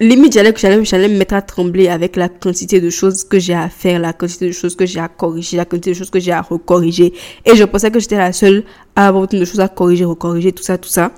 limite, 0.00 0.34
j'allais, 0.34 0.52
j'allais, 0.56 0.84
j'allais 0.84 1.08
me 1.08 1.16
mettre 1.16 1.34
à 1.34 1.42
trembler 1.42 1.88
avec 1.88 2.16
la 2.16 2.28
quantité 2.28 2.80
de 2.80 2.90
choses 2.90 3.24
que 3.24 3.38
j'ai 3.38 3.54
à 3.54 3.68
faire, 3.68 3.98
la 3.98 4.12
quantité 4.12 4.46
de 4.46 4.52
choses 4.52 4.76
que 4.76 4.84
j'ai 4.86 5.00
à 5.00 5.08
corriger, 5.08 5.56
la 5.56 5.64
quantité 5.64 5.90
de 5.90 5.96
choses 5.96 6.10
que 6.10 6.20
j'ai 6.20 6.32
à 6.32 6.42
recorriger. 6.42 7.14
Et 7.44 7.56
je 7.56 7.64
pensais 7.64 7.90
que 7.90 7.98
j'étais 7.98 8.18
la 8.18 8.32
seule 8.32 8.64
à 8.94 9.08
avoir 9.08 9.24
autant 9.24 9.38
de 9.38 9.44
choses 9.44 9.60
à 9.60 9.68
corriger, 9.68 10.04
recorriger, 10.04 10.52
tout 10.52 10.62
ça, 10.62 10.76
tout 10.78 10.88
ça. 10.88 11.12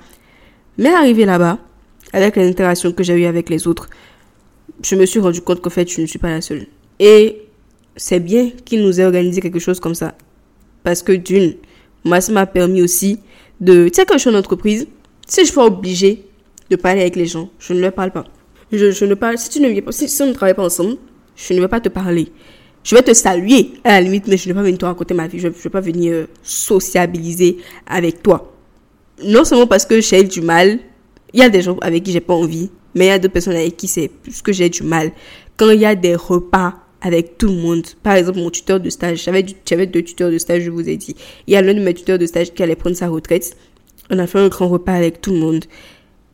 Mais 0.77 0.89
arrivé 0.89 1.25
là-bas, 1.25 1.57
avec 2.13 2.35
les 2.35 2.47
interactions 2.47 2.91
que 2.91 3.03
j'ai 3.03 3.13
eues 3.13 3.25
avec 3.25 3.49
les 3.49 3.67
autres, 3.67 3.89
je 4.83 4.95
me 4.95 5.05
suis 5.05 5.19
rendu 5.19 5.41
compte 5.41 5.61
qu'en 5.61 5.69
fait, 5.69 5.89
je 5.89 6.01
ne 6.01 6.05
suis 6.05 6.19
pas 6.19 6.29
la 6.29 6.41
seule. 6.41 6.67
Et 6.99 7.43
c'est 7.95 8.19
bien 8.19 8.51
qu'il 8.65 8.83
nous 8.83 8.99
ait 8.99 9.05
organisé 9.05 9.41
quelque 9.41 9.59
chose 9.59 9.79
comme 9.79 9.95
ça. 9.95 10.15
Parce 10.83 11.01
que 11.03 11.11
d'une, 11.11 11.55
moi, 12.03 12.21
ça 12.21 12.31
m'a 12.31 12.45
permis 12.45 12.81
aussi 12.81 13.19
de... 13.59 13.89
Tu 13.89 13.95
sais, 13.95 14.05
quand 14.05 14.15
je 14.15 14.19
suis 14.19 14.29
en 14.29 14.35
entreprise, 14.35 14.87
si 15.27 15.45
je 15.45 15.51
suis 15.51 15.59
obligée 15.59 16.25
de 16.69 16.75
parler 16.75 17.01
avec 17.01 17.15
les 17.15 17.25
gens, 17.25 17.49
je 17.59 17.73
ne 17.73 17.81
leur 17.81 17.93
parle 17.93 18.11
pas. 18.11 18.25
Je, 18.71 19.05
ne 19.05 19.13
parle... 19.15 19.37
Si 19.37 19.49
tu 19.49 19.59
ne 19.59 19.79
pas... 19.81 19.91
Si, 19.91 20.21
on 20.21 20.27
ne 20.27 20.33
travaille 20.33 20.55
pas 20.55 20.65
ensemble, 20.65 20.97
je 21.35 21.53
ne 21.53 21.61
vais 21.61 21.67
pas 21.67 21.79
te 21.79 21.89
parler. 21.89 22.31
Je 22.83 22.95
vais 22.95 23.01
te 23.01 23.13
saluer, 23.13 23.73
à 23.83 23.91
la 23.91 24.01
limite, 24.01 24.27
mais 24.27 24.37
je 24.37 24.47
ne 24.47 24.53
vais 24.53 24.59
pas 24.59 24.63
venir 24.63 24.77
te 24.77 24.85
raconter 24.85 25.13
ma 25.13 25.27
vie. 25.27 25.39
Je 25.39 25.47
ne 25.47 25.53
vais 25.53 25.69
pas 25.69 25.81
venir 25.81 26.13
euh, 26.13 26.25
sociabiliser 26.41 27.57
avec 27.85 28.23
toi. 28.23 28.53
Non 29.23 29.43
seulement 29.43 29.67
parce 29.67 29.85
que 29.85 29.99
j'ai 29.99 30.23
du 30.23 30.41
mal, 30.41 30.79
il 31.33 31.39
y 31.39 31.43
a 31.43 31.49
des 31.49 31.61
gens 31.61 31.77
avec 31.81 32.03
qui 32.03 32.11
j'ai 32.11 32.19
pas 32.19 32.33
envie, 32.33 32.69
mais 32.95 33.05
il 33.05 33.07
y 33.09 33.11
a 33.11 33.19
d'autres 33.19 33.33
personnes 33.33 33.55
avec 33.55 33.77
qui 33.77 33.87
c'est 33.87 34.07
plus 34.07 34.41
que 34.41 34.51
j'ai 34.51 34.69
du 34.69 34.83
mal. 34.83 35.11
Quand 35.57 35.69
il 35.71 35.79
y 35.79 35.85
a 35.85 35.95
des 35.95 36.15
repas 36.15 36.75
avec 37.01 37.37
tout 37.37 37.47
le 37.47 37.55
monde, 37.55 37.85
par 38.03 38.15
exemple 38.15 38.39
mon 38.39 38.49
tuteur 38.49 38.79
de 38.79 38.89
stage, 38.89 39.23
j'avais 39.23 39.85
deux 39.85 40.01
tuteurs 40.03 40.31
de 40.31 40.37
stage, 40.37 40.63
je 40.63 40.71
vous 40.71 40.87
ai 40.87 40.97
dit. 40.97 41.15
Il 41.47 41.53
y 41.53 41.57
a 41.57 41.61
l'un 41.61 41.73
de 41.73 41.79
mes 41.79 41.93
tuteurs 41.93 42.19
de 42.19 42.25
stage 42.25 42.53
qui 42.53 42.63
allait 42.63 42.75
prendre 42.75 42.95
sa 42.95 43.07
retraite. 43.07 43.55
On 44.09 44.17
a 44.19 44.27
fait 44.27 44.39
un 44.39 44.47
grand 44.47 44.67
repas 44.67 44.93
avec 44.93 45.21
tout 45.21 45.31
le 45.31 45.37
monde. 45.39 45.65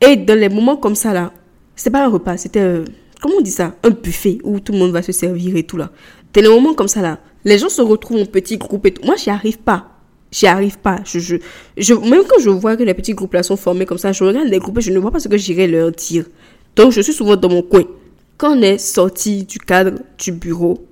Et 0.02 0.16
dans 0.16 0.38
les 0.38 0.50
moments 0.50 0.78
comme 0.78 0.96
ça 0.96 1.14
là, 1.14 1.34
c'était 1.76 1.92
pas 1.92 2.06
un 2.06 2.10
repas, 2.10 2.38
c'était 2.38 2.62
euh, 2.62 2.86
comment 3.22 3.36
on 3.40 3.42
dit 3.42 3.52
ça? 3.52 3.76
Un 3.84 3.90
buffet 3.90 4.38
où 4.44 4.60
tout 4.60 4.72
le 4.72 4.80
monde 4.80 4.92
va 4.92 5.02
se 5.02 5.12
servir 5.12 5.56
et 5.56 5.64
tout 5.64 5.78
là. 5.78 5.92
T'as 6.32 6.42
des 6.42 6.50
moments 6.50 6.74
comme 6.74 6.88
ça 6.88 7.02
là. 7.02 7.20
Les 7.44 7.58
gens 7.58 7.70
se 7.70 7.82
retrouvent 7.82 8.22
en 8.22 8.26
petits 8.26 8.58
groupes 8.58 8.86
et 8.88 8.92
tout. 8.92 9.06
Moi, 9.06 9.16
j'y 9.18 9.30
arrive 9.30 9.60
pas. 9.60 9.95
J'y 10.36 10.48
arrive 10.48 10.78
pas. 10.80 11.00
Je, 11.06 11.38
je, 11.78 11.94
même 11.94 12.24
quand 12.28 12.42
je 12.42 12.50
vois 12.50 12.76
que 12.76 12.84
les 12.84 12.94
petits 12.94 13.14
groupes 13.14 13.34
là 13.36 13.42
sont 13.42 13.56
formés 13.56 13.86
comme 13.86 13.98
ça, 13.98 14.12
je 14.12 14.22
regarde 14.22 14.50
les 14.50 14.60
groupes 14.60 14.80
et 14.80 14.82
je 14.82 14.92
ne 14.92 15.00
vois 15.00 15.10
pas 15.10 15.22
ce 15.22 15.30
que 15.30 15.38
j'irai 15.38 15.66
leur 15.66 15.94
dire. 15.94 16.26
Donc, 16.76 16.92
je 16.92 17.00
suis 17.00 17.14
souvent 17.14 17.38
dans 17.38 17.48
mon 17.48 17.62
coin. 17.62 17.84
Quand 18.36 18.58
on 18.58 18.62
est 18.62 18.78
sorti 18.78 19.46
du 19.46 19.60
cadre 19.60 19.98
du 20.18 20.34
bureau, 20.34 20.86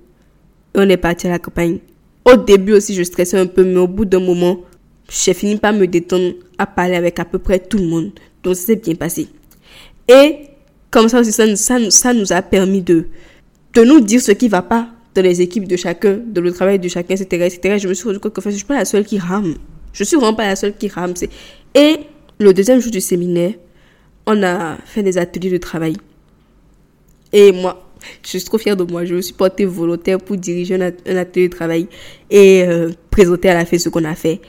on 0.74 0.88
est 0.88 0.96
parti 0.96 1.26
à 1.26 1.30
la 1.30 1.38
campagne. 1.38 1.80
Au 2.24 2.36
début 2.38 2.72
aussi, 2.72 2.94
je 2.94 3.02
stressais 3.02 3.38
un 3.38 3.44
peu, 3.44 3.64
mais 3.64 3.76
au 3.76 3.86
bout 3.86 4.06
d'un 4.06 4.20
moment, 4.20 4.60
j'ai 5.10 5.34
fini 5.34 5.56
par 5.56 5.74
me 5.74 5.86
détendre 5.86 6.32
à 6.56 6.66
parler 6.66 6.94
avec 6.94 7.18
à 7.18 7.26
peu 7.26 7.38
près 7.38 7.58
tout 7.58 7.76
le 7.76 7.86
monde. 7.86 8.12
Donc, 8.42 8.56
s'est 8.56 8.76
bien 8.76 8.94
passé. 8.94 9.28
Et 10.08 10.38
comme 10.90 11.10
ça 11.10 11.20
aussi, 11.20 11.32
ça, 11.32 11.54
ça, 11.54 11.90
ça 11.90 12.14
nous 12.14 12.32
a 12.32 12.40
permis 12.40 12.80
de, 12.80 13.08
de 13.74 13.84
nous 13.84 14.00
dire 14.00 14.22
ce 14.22 14.32
qui 14.32 14.48
va 14.48 14.62
pas 14.62 14.88
dans 15.14 15.22
les 15.22 15.40
équipes 15.40 15.68
de 15.68 15.76
chacun, 15.76 16.18
dans 16.26 16.40
le 16.40 16.52
travail 16.52 16.78
de 16.78 16.88
chacun, 16.88 17.14
etc. 17.14 17.46
etc. 17.46 17.78
Je 17.78 17.88
me 17.88 17.94
suis 17.94 18.06
rendu 18.06 18.18
compte 18.20 18.34
que 18.34 18.40
je 18.50 18.56
suis 18.56 18.64
pas 18.64 18.74
la 18.76 18.84
seule 18.84 19.04
qui 19.04 19.18
rame. 19.18 19.54
Je 19.92 20.02
suis 20.04 20.16
vraiment 20.16 20.34
pas 20.34 20.46
la 20.46 20.56
seule 20.56 20.76
qui 20.76 20.88
rame. 20.88 21.14
Et 21.74 21.96
le 22.38 22.52
deuxième 22.52 22.80
jour 22.80 22.90
du 22.90 23.00
séminaire, 23.00 23.52
on 24.26 24.42
a 24.42 24.76
fait 24.84 25.02
des 25.02 25.18
ateliers 25.18 25.50
de 25.50 25.58
travail. 25.58 25.94
Et 27.32 27.52
moi, 27.52 27.84
je 28.22 28.28
suis 28.30 28.44
trop 28.44 28.58
fière 28.58 28.76
de 28.76 28.84
moi. 28.84 29.04
Je 29.04 29.14
me 29.14 29.22
suis 29.22 29.34
portée 29.34 29.64
volontaire 29.64 30.18
pour 30.18 30.36
diriger 30.36 30.74
un, 30.76 30.80
at- 30.80 30.92
un 31.06 31.16
atelier 31.16 31.48
de 31.48 31.54
travail 31.54 31.86
et 32.30 32.64
euh, 32.66 32.90
présenter 33.10 33.50
à 33.50 33.54
la 33.54 33.64
fin 33.64 33.78
ce 33.78 33.88
qu'on 33.88 34.04
a 34.04 34.14
fait. 34.14 34.40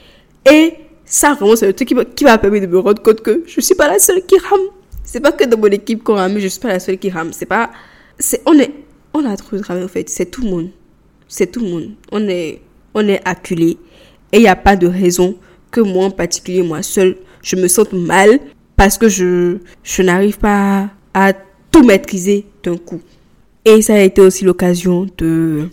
Et 0.50 0.72
ça, 1.04 1.34
vraiment, 1.34 1.56
c'est 1.56 1.66
le 1.66 1.72
truc 1.72 1.88
qui 2.14 2.24
m'a- 2.24 2.38
permis 2.38 2.60
de 2.60 2.66
me 2.66 2.78
rendre 2.78 3.02
compte 3.02 3.20
que 3.20 3.44
je 3.46 3.60
suis 3.60 3.74
pas 3.74 3.88
la 3.88 3.98
seule 3.98 4.22
qui 4.26 4.36
rame. 4.38 4.60
C'est 5.04 5.20
pas 5.20 5.30
que 5.32 5.44
dans 5.44 5.58
mon 5.58 5.66
équipe 5.68 6.02
qu'on 6.02 6.14
rame, 6.14 6.38
je 6.38 6.48
suis 6.48 6.60
pas 6.60 6.68
la 6.68 6.80
seule 6.80 6.98
qui 6.98 7.10
rame. 7.10 7.32
C'est 7.32 7.46
pas, 7.46 7.70
c'est, 8.18 8.42
on 8.46 8.58
est, 8.58 8.70
on 9.16 9.24
a 9.24 9.36
trop 9.36 9.56
de 9.56 9.62
travail 9.62 9.84
en 9.84 9.88
fait. 9.88 10.08
C'est 10.08 10.26
tout 10.26 10.42
le 10.42 10.50
monde. 10.50 10.70
C'est 11.28 11.50
tout 11.50 11.60
le 11.60 11.68
monde. 11.68 11.90
On 12.12 12.28
est, 12.28 12.60
on 12.94 13.06
est 13.08 13.20
acculé. 13.24 13.78
Et 14.32 14.38
il 14.38 14.40
n'y 14.40 14.48
a 14.48 14.56
pas 14.56 14.76
de 14.76 14.86
raison 14.86 15.36
que 15.70 15.80
moi 15.80 16.06
en 16.06 16.10
particulier, 16.10 16.62
moi 16.62 16.82
seule, 16.82 17.16
je 17.42 17.56
me 17.56 17.68
sente 17.68 17.92
mal 17.92 18.40
parce 18.76 18.98
que 18.98 19.08
je, 19.08 19.58
je 19.82 20.02
n'arrive 20.02 20.38
pas 20.38 20.90
à 21.14 21.32
tout 21.70 21.82
maîtriser 21.82 22.46
d'un 22.62 22.76
coup. 22.76 23.00
Et 23.64 23.82
ça 23.82 23.94
a 23.94 24.00
été 24.00 24.20
aussi 24.20 24.44
l'occasion 24.44 25.06
de, 25.18 25.68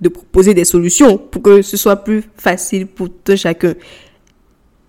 de 0.00 0.08
proposer 0.08 0.54
des 0.54 0.64
solutions 0.64 1.18
pour 1.18 1.42
que 1.42 1.62
ce 1.62 1.76
soit 1.76 1.96
plus 1.96 2.22
facile 2.36 2.86
pour 2.86 3.08
tout 3.08 3.32
un 3.32 3.36
chacun. 3.36 3.74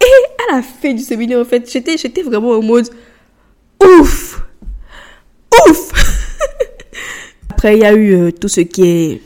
Et 0.02 0.52
à 0.52 0.56
la 0.56 0.62
fin 0.62 0.94
du 0.94 1.02
séminaire, 1.02 1.40
en 1.40 1.46
fait, 1.46 1.70
j'étais, 1.70 1.98
j'étais 1.98 2.22
vraiment 2.22 2.52
en 2.52 2.62
mode 2.62 2.90
ouf! 3.84 4.42
Ouf! 5.68 6.31
Après, 7.62 7.78
il 7.78 7.82
y 7.82 7.86
a 7.86 7.94
eu 7.94 8.16
euh, 8.16 8.32
tout 8.32 8.48
ce 8.48 8.62
qui 8.62 8.88
est 8.88 9.22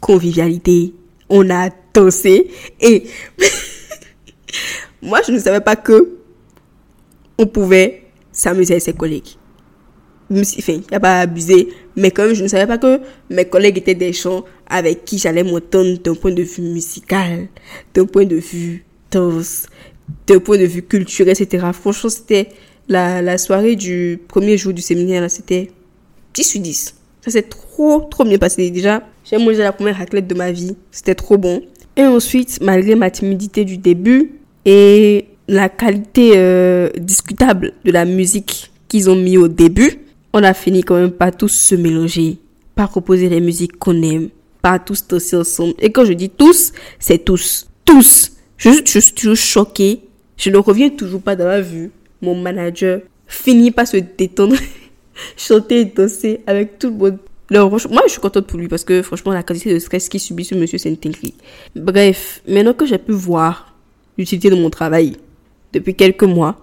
convivialité. 0.00 0.94
On 1.28 1.48
a 1.48 1.70
dansé 1.94 2.50
et 2.80 3.04
moi, 5.00 5.20
je 5.24 5.30
ne 5.30 5.38
savais 5.38 5.60
pas 5.60 5.76
que 5.76 6.18
on 7.38 7.46
pouvait 7.46 8.02
s'amuser 8.32 8.72
avec 8.72 8.82
ses 8.82 8.94
collègues. 8.94 9.36
Si, 10.42 10.56
Enfin, 10.58 10.72
il 10.72 10.80
n'y 10.90 10.96
a 10.96 10.98
pas 10.98 11.18
à 11.18 11.20
abuser, 11.20 11.68
mais 11.94 12.10
quand 12.10 12.26
même, 12.26 12.34
je 12.34 12.42
ne 12.42 12.48
savais 12.48 12.66
pas 12.66 12.78
que 12.78 13.00
mes 13.30 13.44
collègues 13.44 13.78
étaient 13.78 13.94
des 13.94 14.12
gens 14.12 14.44
avec 14.66 15.04
qui 15.04 15.18
j'allais 15.18 15.44
m'entendre 15.44 15.98
d'un 15.98 16.16
point 16.16 16.32
de 16.32 16.42
vue 16.42 16.62
musical, 16.62 17.46
d'un 17.94 18.06
point 18.06 18.24
de 18.24 18.34
vue 18.34 18.84
danse, 19.12 19.66
d'un 20.26 20.40
point 20.40 20.58
de 20.58 20.66
vue 20.66 20.82
culturel, 20.82 21.36
etc. 21.40 21.64
Franchement, 21.72 22.10
c'était 22.10 22.48
la, 22.88 23.22
la 23.22 23.38
soirée 23.38 23.76
du 23.76 24.18
premier 24.26 24.58
jour 24.58 24.72
du 24.72 24.82
séminaire, 24.82 25.30
c'était 25.30 25.70
10 26.34 26.42
sur 26.42 26.60
10. 26.60 26.94
Ça 27.22 27.30
s'est 27.30 27.42
trop, 27.42 28.00
trop 28.10 28.24
bien 28.24 28.38
passé. 28.38 28.70
Déjà, 28.70 29.02
j'ai 29.24 29.38
mangé 29.38 29.58
la 29.58 29.72
première 29.72 29.96
raclette 29.96 30.26
de 30.26 30.34
ma 30.34 30.52
vie. 30.52 30.76
C'était 30.90 31.14
trop 31.14 31.38
bon. 31.38 31.62
Et 31.96 32.02
ensuite, 32.02 32.58
malgré 32.60 32.94
ma 32.94 33.10
timidité 33.10 33.64
du 33.64 33.78
début 33.78 34.32
et 34.64 35.26
la 35.48 35.68
qualité 35.68 36.32
euh, 36.36 36.90
discutable 36.98 37.72
de 37.84 37.92
la 37.92 38.04
musique 38.04 38.72
qu'ils 38.88 39.08
ont 39.08 39.16
mis 39.16 39.38
au 39.38 39.48
début, 39.48 40.00
on 40.32 40.42
a 40.42 40.54
fini 40.54 40.82
quand 40.82 40.96
même 40.96 41.12
par 41.12 41.36
tous 41.36 41.52
se 41.52 41.74
mélanger, 41.74 42.38
par 42.74 42.88
proposer 42.88 43.28
les 43.28 43.40
musiques 43.40 43.78
qu'on 43.78 44.02
aime, 44.02 44.28
par 44.62 44.82
tous 44.84 45.06
danser 45.06 45.36
ensemble. 45.36 45.74
Et 45.78 45.92
quand 45.92 46.04
je 46.04 46.14
dis 46.14 46.30
tous, 46.30 46.72
c'est 46.98 47.24
tous. 47.24 47.68
Tous. 47.84 48.32
Je 48.56 48.70
suis 48.84 49.12
toujours 49.12 49.36
choquée. 49.36 50.00
Je 50.36 50.50
ne 50.50 50.56
reviens 50.56 50.88
toujours 50.88 51.20
pas 51.20 51.36
dans 51.36 51.46
la 51.46 51.60
vue. 51.60 51.90
Mon 52.20 52.34
manager 52.34 53.00
finit 53.26 53.70
par 53.70 53.86
se 53.86 53.96
détendre, 53.96 54.56
chanter 55.36 55.80
et 55.80 55.84
danser 55.84 56.40
avec 56.46 56.78
tout 56.78 56.90
le 56.90 56.96
monde. 56.96 57.18
Moi, 57.50 58.02
je 58.06 58.12
suis 58.12 58.20
contente 58.20 58.46
pour 58.46 58.58
lui 58.58 58.68
parce 58.68 58.84
que, 58.84 59.02
franchement, 59.02 59.32
la 59.32 59.42
quantité 59.42 59.74
de 59.74 59.78
stress 59.78 60.08
qu'il 60.08 60.20
subit 60.20 60.44
ce 60.44 60.54
monsieur, 60.54 60.78
c'est 60.78 60.88
une 60.88 60.96
dinguerie. 60.96 61.34
Bref, 61.76 62.40
maintenant 62.48 62.72
que 62.72 62.86
j'ai 62.86 62.98
pu 62.98 63.12
voir 63.12 63.74
l'utilité 64.16 64.48
de 64.48 64.54
mon 64.54 64.70
travail 64.70 65.16
depuis 65.72 65.94
quelques 65.94 66.24
mois, 66.24 66.56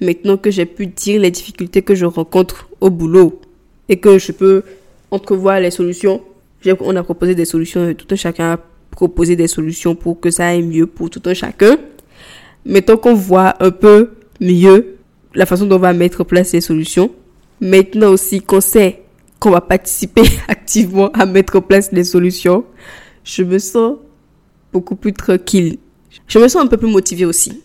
maintenant 0.00 0.36
que 0.36 0.50
j'ai 0.50 0.66
pu 0.66 0.86
dire 0.86 1.20
les 1.20 1.30
difficultés 1.30 1.82
que 1.82 1.94
je 1.94 2.04
rencontre 2.04 2.68
au 2.80 2.90
boulot 2.90 3.40
et 3.88 3.96
que 3.98 4.18
je 4.18 4.32
peux 4.32 4.62
entrevoir 5.10 5.58
les 5.58 5.70
solutions, 5.70 6.20
on 6.80 6.96
a 6.96 7.02
proposé 7.02 7.34
des 7.34 7.44
solutions 7.44 7.88
et 7.88 7.94
tout 7.94 8.06
un 8.10 8.16
chacun 8.16 8.52
a 8.52 8.58
proposé 8.90 9.36
des 9.36 9.46
solutions 9.46 9.94
pour 9.94 10.20
que 10.20 10.30
ça 10.30 10.48
aille 10.48 10.62
mieux 10.62 10.86
pour 10.86 11.10
tout 11.10 11.22
un 11.26 11.34
chacun. 11.34 11.76
Maintenant 12.64 12.96
qu'on 12.96 13.14
voit 13.14 13.54
un 13.62 13.70
peu 13.70 14.12
mieux 14.40 14.96
la 15.34 15.46
façon 15.46 15.66
dont 15.66 15.76
on 15.76 15.80
va 15.80 15.92
mettre 15.92 16.22
en 16.22 16.24
place 16.24 16.48
ces 16.48 16.60
solutions, 16.60 17.10
maintenant 17.60 18.10
aussi 18.10 18.40
qu'on 18.40 18.60
sait 18.60 19.02
qu'on 19.38 19.50
va 19.50 19.60
participer 19.60 20.22
activement 20.48 21.10
à 21.12 21.26
mettre 21.26 21.56
en 21.56 21.60
place 21.60 21.90
les 21.92 22.04
solutions, 22.04 22.64
je 23.24 23.42
me 23.42 23.58
sens 23.58 23.96
beaucoup 24.72 24.96
plus 24.96 25.12
tranquille. 25.12 25.78
Je 26.26 26.38
me 26.38 26.48
sens 26.48 26.62
un 26.62 26.66
peu 26.66 26.76
plus 26.76 26.90
motivée 26.90 27.24
aussi. 27.24 27.62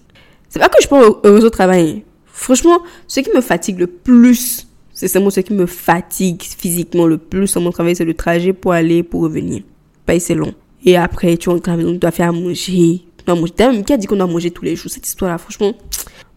C'est 0.49 0.59
pas 0.59 0.69
que 0.69 0.81
je 0.81 0.87
pas 0.87 1.01
heureuse 1.23 1.45
au 1.45 1.49
travail. 1.49 2.03
Franchement, 2.25 2.81
ce 3.07 3.19
qui 3.19 3.29
me 3.33 3.41
fatigue 3.41 3.79
le 3.79 3.87
plus, 3.87 4.67
c'est 4.93 5.07
seulement 5.07 5.29
ce 5.29 5.39
qui 5.39 5.53
me 5.53 5.65
fatigue 5.65 6.41
physiquement 6.41 7.05
le 7.05 7.17
plus 7.17 7.53
dans 7.53 7.61
mon 7.61 7.71
travail, 7.71 7.95
c'est 7.95 8.05
le 8.05 8.13
trajet 8.13 8.53
pour 8.53 8.73
aller, 8.73 9.03
pour 9.03 9.21
revenir. 9.21 9.63
Paye, 10.05 10.19
c'est 10.19 10.35
long. 10.35 10.53
Et 10.83 10.97
après, 10.97 11.37
tu 11.37 11.49
rentres 11.49 11.69
à 11.69 11.71
la 11.73 11.77
maison, 11.77 11.91
tu 11.93 11.99
dois 11.99 12.11
faire 12.11 12.29
à 12.29 12.31
manger. 12.31 13.01
Dois 13.25 13.35
manger. 13.35 13.53
T'as 13.55 13.71
même 13.71 13.83
qui 13.83 13.93
a 13.93 13.97
dit 13.97 14.07
qu'on 14.07 14.15
doit 14.15 14.27
manger 14.27 14.51
tous 14.51 14.65
les 14.65 14.75
jours, 14.75 14.91
cette 14.91 15.07
histoire-là, 15.07 15.37
franchement. 15.37 15.73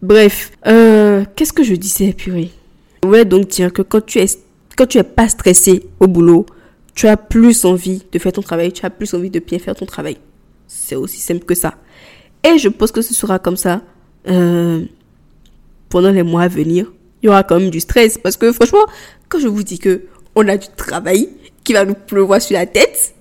Bref, 0.03 0.53
euh, 0.67 1.25
qu'est-ce 1.35 1.53
que 1.53 1.63
je 1.63 1.75
disais, 1.75 2.13
purée? 2.13 2.51
Ouais, 3.05 3.25
donc 3.25 3.49
dire 3.49 3.73
que 3.73 3.83
quand 3.83 4.05
tu 4.05 4.19
es, 4.19 4.27
quand 4.77 4.87
tu 4.87 4.99
es 4.99 5.03
pas 5.03 5.29
stressé 5.29 5.85
au 6.01 6.07
boulot, 6.07 6.47
tu 6.95 7.07
as 7.07 7.17
plus 7.17 7.65
envie 7.65 8.03
de 8.11 8.19
faire 8.19 8.33
ton 8.33 8.43
travail, 8.43 8.73
tu 8.73 8.87
as 8.87 8.91
plus 8.91 9.13
envie 9.15 9.31
de 9.31 9.41
bien 9.41 9.59
faire 9.59 9.75
ton 9.75 9.85
travail. 9.85 10.17
C'est 10.67 10.97
aussi 10.97 11.19
simple 11.19 11.45
que 11.45 11.55
ça. 11.55 11.75
Et 12.43 12.59
je 12.59 12.69
pense 12.69 12.93
que 12.93 13.03
ce 13.03 13.15
sera 13.15 13.39
comme 13.39 13.57
ça 13.57 13.83
euh, 14.29 14.85
pendant 15.89 16.11
les 16.11 16.23
mois 16.23 16.43
à 16.43 16.49
venir. 16.49 16.93
Il 17.23 17.27
y 17.27 17.29
aura 17.29 17.43
quand 17.43 17.59
même 17.59 17.71
du 17.71 17.81
stress 17.81 18.17
parce 18.19 18.37
que 18.37 18.53
franchement, 18.53 18.87
quand 19.29 19.39
je 19.39 19.49
vous 19.49 19.63
dis 19.63 19.79
que 19.79 20.03
on 20.35 20.47
a 20.49 20.57
du 20.57 20.69
travail 20.77 21.29
qui 21.63 21.73
va 21.73 21.85
nous 21.85 21.95
pleuvoir 21.95 22.41
sur 22.41 22.55
la 22.55 22.67
tête, 22.67 23.15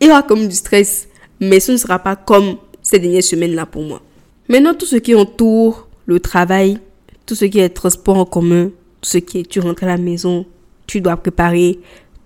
il 0.00 0.08
y 0.08 0.10
aura 0.10 0.22
quand 0.22 0.36
même 0.36 0.48
du 0.48 0.56
stress. 0.56 1.08
Mais 1.40 1.60
ce 1.60 1.72
ne 1.72 1.76
sera 1.76 1.98
pas 1.98 2.16
comme 2.16 2.56
ces 2.82 2.98
dernières 2.98 3.22
semaines-là 3.22 3.66
pour 3.66 3.82
moi. 3.82 4.02
Maintenant, 4.48 4.74
tout 4.74 4.86
ce 4.86 4.96
qui 4.96 5.14
entoure 5.14 5.88
le 6.06 6.20
travail, 6.20 6.78
tout 7.26 7.34
ce 7.34 7.44
qui 7.44 7.58
est 7.58 7.68
transport 7.68 8.16
en 8.16 8.24
commun, 8.24 8.70
ce 9.02 9.18
qui 9.18 9.40
est 9.40 9.48
tu 9.48 9.60
rentres 9.60 9.84
à 9.84 9.86
la 9.86 9.96
maison, 9.96 10.46
tu 10.86 11.00
dois 11.00 11.16
préparer 11.16 11.78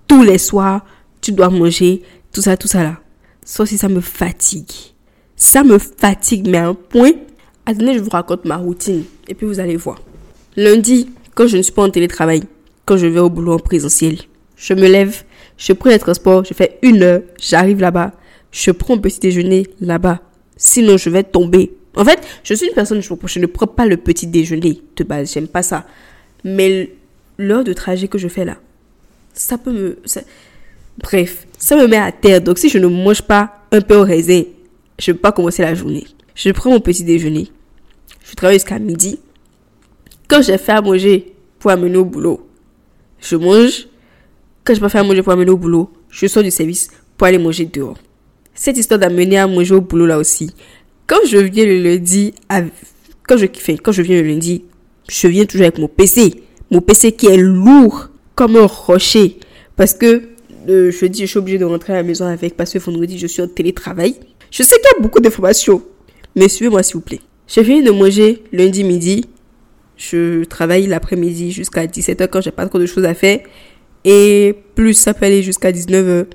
tous 0.06 0.22
les 0.22 0.38
soirs, 0.38 0.85
tu 1.20 1.32
dois 1.32 1.50
manger, 1.50 2.02
tout 2.32 2.42
ça, 2.42 2.56
tout 2.56 2.68
ça 2.68 2.82
là. 2.82 2.98
Ça 3.44 3.64
aussi, 3.64 3.76
ça 3.76 3.88
me 3.88 4.00
fatigue. 4.00 4.70
Ça 5.37 5.64
me 5.64 5.78
fatigue, 5.78 6.48
mais 6.48 6.58
à 6.58 6.68
un 6.68 6.74
point. 6.74 7.12
Attendez, 7.66 7.94
je 7.94 7.98
vous 8.00 8.11
raconte 8.11 8.44
ma 8.44 8.56
routine 8.56 9.04
et 9.28 9.35
puis 9.35 9.46
vous 9.46 9.61
allez 9.61 9.76
voir. 9.76 10.00
Lundi, 10.56 11.11
quand 11.35 11.46
je 11.46 11.56
ne 11.56 11.62
suis 11.62 11.72
pas 11.72 11.82
en 11.82 11.90
télétravail, 11.90 12.42
quand 12.85 12.96
je 12.96 13.06
vais 13.06 13.20
au 13.20 13.30
boulot 13.30 13.54
en 13.54 13.58
présentiel, 13.58 14.18
je 14.56 14.74
me 14.74 14.88
lève, 14.88 15.24
je 15.56 15.72
prends 15.72 15.90
les 15.90 15.98
transports, 15.98 16.44
je 16.44 16.54
fais 16.54 16.78
une 16.82 17.02
heure, 17.02 17.22
j'arrive 17.40 17.80
là-bas, 17.80 18.12
je 18.50 18.70
prends 18.70 18.94
un 18.94 18.98
petit 18.98 19.18
déjeuner 19.18 19.66
là-bas. 19.80 20.20
Sinon, 20.56 20.96
je 20.96 21.11
vais 21.11 21.24
tomber. 21.24 21.72
En 21.96 22.04
fait, 22.04 22.20
je 22.44 22.54
suis 22.54 22.66
une 22.68 22.74
personne, 22.74 23.00
je, 23.00 23.08
je 23.26 23.38
ne 23.38 23.46
prends 23.46 23.66
pas 23.66 23.87
le 23.87 23.96
petit 23.96 24.26
déjeuner 24.26 24.82
de 24.96 25.04
base, 25.04 25.32
j'aime 25.32 25.48
pas 25.48 25.62
ça. 25.62 25.87
Mais 26.44 26.90
l'heure 27.38 27.64
de 27.64 27.72
trajet 27.72 28.09
que 28.09 28.18
je 28.18 28.28
fais 28.28 28.44
là, 28.44 28.57
ça 29.33 29.59
peut 29.59 29.72
me. 29.72 29.98
ça- 30.05 30.22
Bref, 30.98 31.46
ça 31.59 31.76
me 31.76 31.87
met 31.87 31.96
à 31.96 32.12
terre. 32.12 32.40
Donc, 32.42 32.59
si 32.59 32.68
je 32.68 32.78
ne 32.78 32.87
mange 32.87 33.22
pas 33.22 33.62
un 33.72 33.81
peu 33.81 33.96
au 33.96 34.02
raisin, 34.05 34.42
je 34.98 35.11
ne 35.11 35.14
peux 35.16 35.20
pas 35.22 35.33
commencer 35.33 35.62
la 35.62 35.74
journée. 35.74 36.07
Je 36.35 36.50
prends 36.50 36.70
mon 36.70 36.81
petit 36.81 37.02
déjeuner. 37.05 37.48
Je 38.24 38.35
travaille 38.35 38.57
jusqu'à 38.57 38.78
midi. 38.78 39.18
Quand 40.28 40.42
j'ai 40.42 40.59
fait 40.59 40.72
à 40.72 40.81
manger 40.83 41.33
pour 41.59 41.70
amener 41.70 41.96
au 41.96 42.05
boulot, 42.05 42.46
je 43.20 43.37
mange. 43.37 43.88
Quand 44.64 44.74
je 44.74 44.81
pas 44.81 44.88
fait 44.88 44.98
à 44.98 45.02
manger 45.02 45.22
pour 45.22 45.33
amener 45.33 45.50
au 45.50 45.57
boulot, 45.57 45.90
je 46.11 46.26
sors 46.26 46.42
du 46.42 46.50
service 46.50 46.88
pour 47.16 47.26
aller 47.26 47.38
manger 47.38 47.64
dehors. 47.64 47.96
Cette 48.55 48.76
histoire 48.76 49.00
d'amener 49.00 49.38
à 49.38 49.46
manger 49.46 49.74
au 49.74 49.81
boulot 49.81 50.07
là 50.07 50.18
aussi. 50.18 50.50
Quand 51.07 51.18
je 51.26 51.38
viens 51.38 51.64
le 51.64 51.83
lundi, 51.83 52.35
quand 53.26 53.37
je, 53.37 53.46
enfin, 53.46 53.74
quand 53.83 53.92
je 53.92 54.02
viens 54.02 54.20
le 54.22 54.28
lundi, 54.28 54.64
je 55.08 55.28
viens 55.28 55.44
toujours 55.44 55.66
avec 55.66 55.78
mon 55.78 55.88
PC. 55.88 56.42
Mon 56.70 56.80
PC 56.80 57.12
qui 57.12 57.26
est 57.26 57.36
lourd. 57.36 58.08
comme 58.34 58.56
un 58.56 58.66
rocher. 58.66 59.38
Parce 59.76 59.94
que 59.94 60.22
le 60.66 60.90
jeudi, 60.90 61.20
je 61.20 61.26
suis 61.26 61.38
obligée 61.38 61.58
de 61.58 61.64
rentrer 61.64 61.92
à 61.92 61.96
la 61.96 62.02
maison 62.02 62.26
avec 62.26 62.56
parce 62.56 62.72
que 62.72 62.78
vendredi, 62.78 63.18
je 63.18 63.26
suis 63.26 63.42
en 63.42 63.48
télétravail. 63.48 64.14
Je 64.50 64.62
sais 64.62 64.76
qu'il 64.76 64.96
y 64.96 65.00
a 65.00 65.02
beaucoup 65.02 65.20
d'informations, 65.20 65.82
mais 66.36 66.48
suivez-moi 66.48 66.82
s'il 66.82 66.96
vous 66.96 67.00
plaît. 67.02 67.20
J'ai 67.46 67.64
fini 67.64 67.82
de 67.82 67.90
manger 67.90 68.42
lundi 68.52 68.84
midi. 68.84 69.26
Je 69.96 70.44
travaille 70.44 70.86
l'après-midi 70.86 71.52
jusqu'à 71.52 71.86
17h 71.86 72.28
quand 72.28 72.40
j'ai 72.40 72.50
pas 72.50 72.66
trop 72.66 72.78
de 72.78 72.86
choses 72.86 73.04
à 73.04 73.14
faire. 73.14 73.40
Et 74.04 74.54
plus 74.74 74.94
ça 74.94 75.14
peut 75.14 75.26
aller 75.26 75.42
jusqu'à 75.42 75.72
19h 75.72 76.26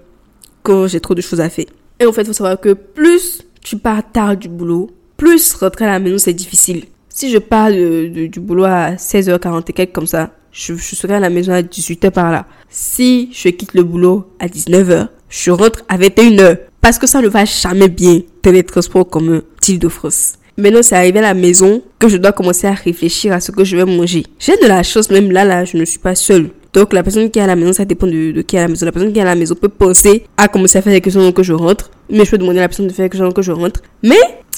quand 0.64 0.88
j'ai 0.88 1.00
trop 1.00 1.16
de 1.16 1.22
choses 1.22 1.42
à 1.42 1.50
faire. 1.50 1.66
Et 2.00 2.06
en 2.06 2.12
fait, 2.12 2.22
il 2.22 2.28
faut 2.28 2.34
savoir 2.34 2.60
que 2.60 2.74
plus 2.74 3.42
tu 3.62 3.78
pars 3.78 4.04
tard 4.12 4.38
du 4.38 4.50
boulot, 4.50 4.92
plus 5.18 5.54
rentrer 5.54 5.86
à 5.86 5.90
la 5.90 6.00
maison, 6.00 6.18
c'est 6.18 6.34
difficile. 6.34 6.86
Si 7.20 7.32
je 7.32 7.40
pars 7.40 7.72
du 7.72 8.40
boulot 8.40 8.66
à 8.66 8.92
16h40 8.92 9.64
et 9.70 9.74
quelque 9.74 9.92
comme 9.92 10.06
ça, 10.06 10.30
je, 10.52 10.76
serai 10.76 11.16
à 11.16 11.20
la 11.20 11.32
maison 11.32 11.52
à 11.52 11.64
18h 11.64 12.12
par 12.12 12.32
là. 12.32 12.46
Si 12.70 13.32
je 13.34 13.50
quitte 13.50 13.74
le 13.74 13.82
boulot 13.82 14.32
à 14.40 14.46
19h, 14.46 15.08
je 15.28 15.50
rentre 15.50 15.84
à 15.90 15.98
21h. 15.98 16.60
Parce 16.80 17.00
que 17.00 17.08
ça 17.08 17.20
ne 17.20 17.28
va 17.28 17.44
jamais 17.44 17.90
bien 17.90 18.22
dans 18.44 18.52
les 18.52 18.62
transports 18.62 19.08
de 19.08 19.90
France. 19.90 20.34
Maintenant, 20.60 20.84
c'est 20.84 20.96
arrivé 20.96 21.18
à 21.18 21.24
la 21.24 21.34
maison 21.34 21.82
que 21.98 22.08
je 22.08 22.18
dois 22.18 22.34
commencer 22.34 22.68
à 22.68 22.74
réfléchir 22.74 23.34
à 23.34 23.40
ce 23.40 23.52
que 23.52 23.64
je 23.64 23.78
vais 23.78 23.86
manger. 23.86 24.24
J'ai 24.38 24.56
de 24.58 24.68
la 24.68 24.84
chance, 24.84 25.10
même 25.10 25.32
là, 25.32 25.44
là, 25.44 25.66
je 25.66 25.76
ne 25.76 25.86
suis 25.86 25.98
pas 25.98 26.14
seule. 26.14 26.52
Donc, 26.74 26.94
la 26.94 27.04
personne 27.04 27.30
qui 27.30 27.40
est 27.40 27.42
à 27.42 27.48
la 27.48 27.56
maison, 27.56 27.74
ça 27.74 27.86
dépend 27.86 28.08
de, 28.08 28.42
qui 28.42 28.56
est 28.56 28.60
à 28.60 28.64
la 28.64 28.68
maison. 28.68 28.86
La 28.86 28.92
personne 28.92 29.12
qui 29.12 29.20
est 29.20 29.22
à 29.22 29.26
la 29.26 29.36
maison 29.36 29.56
peut 29.56 29.70
penser 29.70 30.26
à 30.38 30.48
commencer 30.48 30.78
à 30.78 30.82
faire 30.82 31.02
chose 31.04 31.18
avant 31.18 31.32
que 31.32 31.44
je 31.44 31.54
rentre. 31.54 31.90
Mais 32.10 32.26
je 32.26 32.32
peux 32.32 32.38
demander 32.38 32.60
à 32.60 32.64
la 32.64 32.68
personne 32.68 32.88
de 32.88 32.94
faire 32.94 33.10
chose 33.12 33.22
avant 33.22 33.32
que 33.32 33.42
je 33.42 33.52
rentre. 33.52 33.82
Mais, 34.04 34.16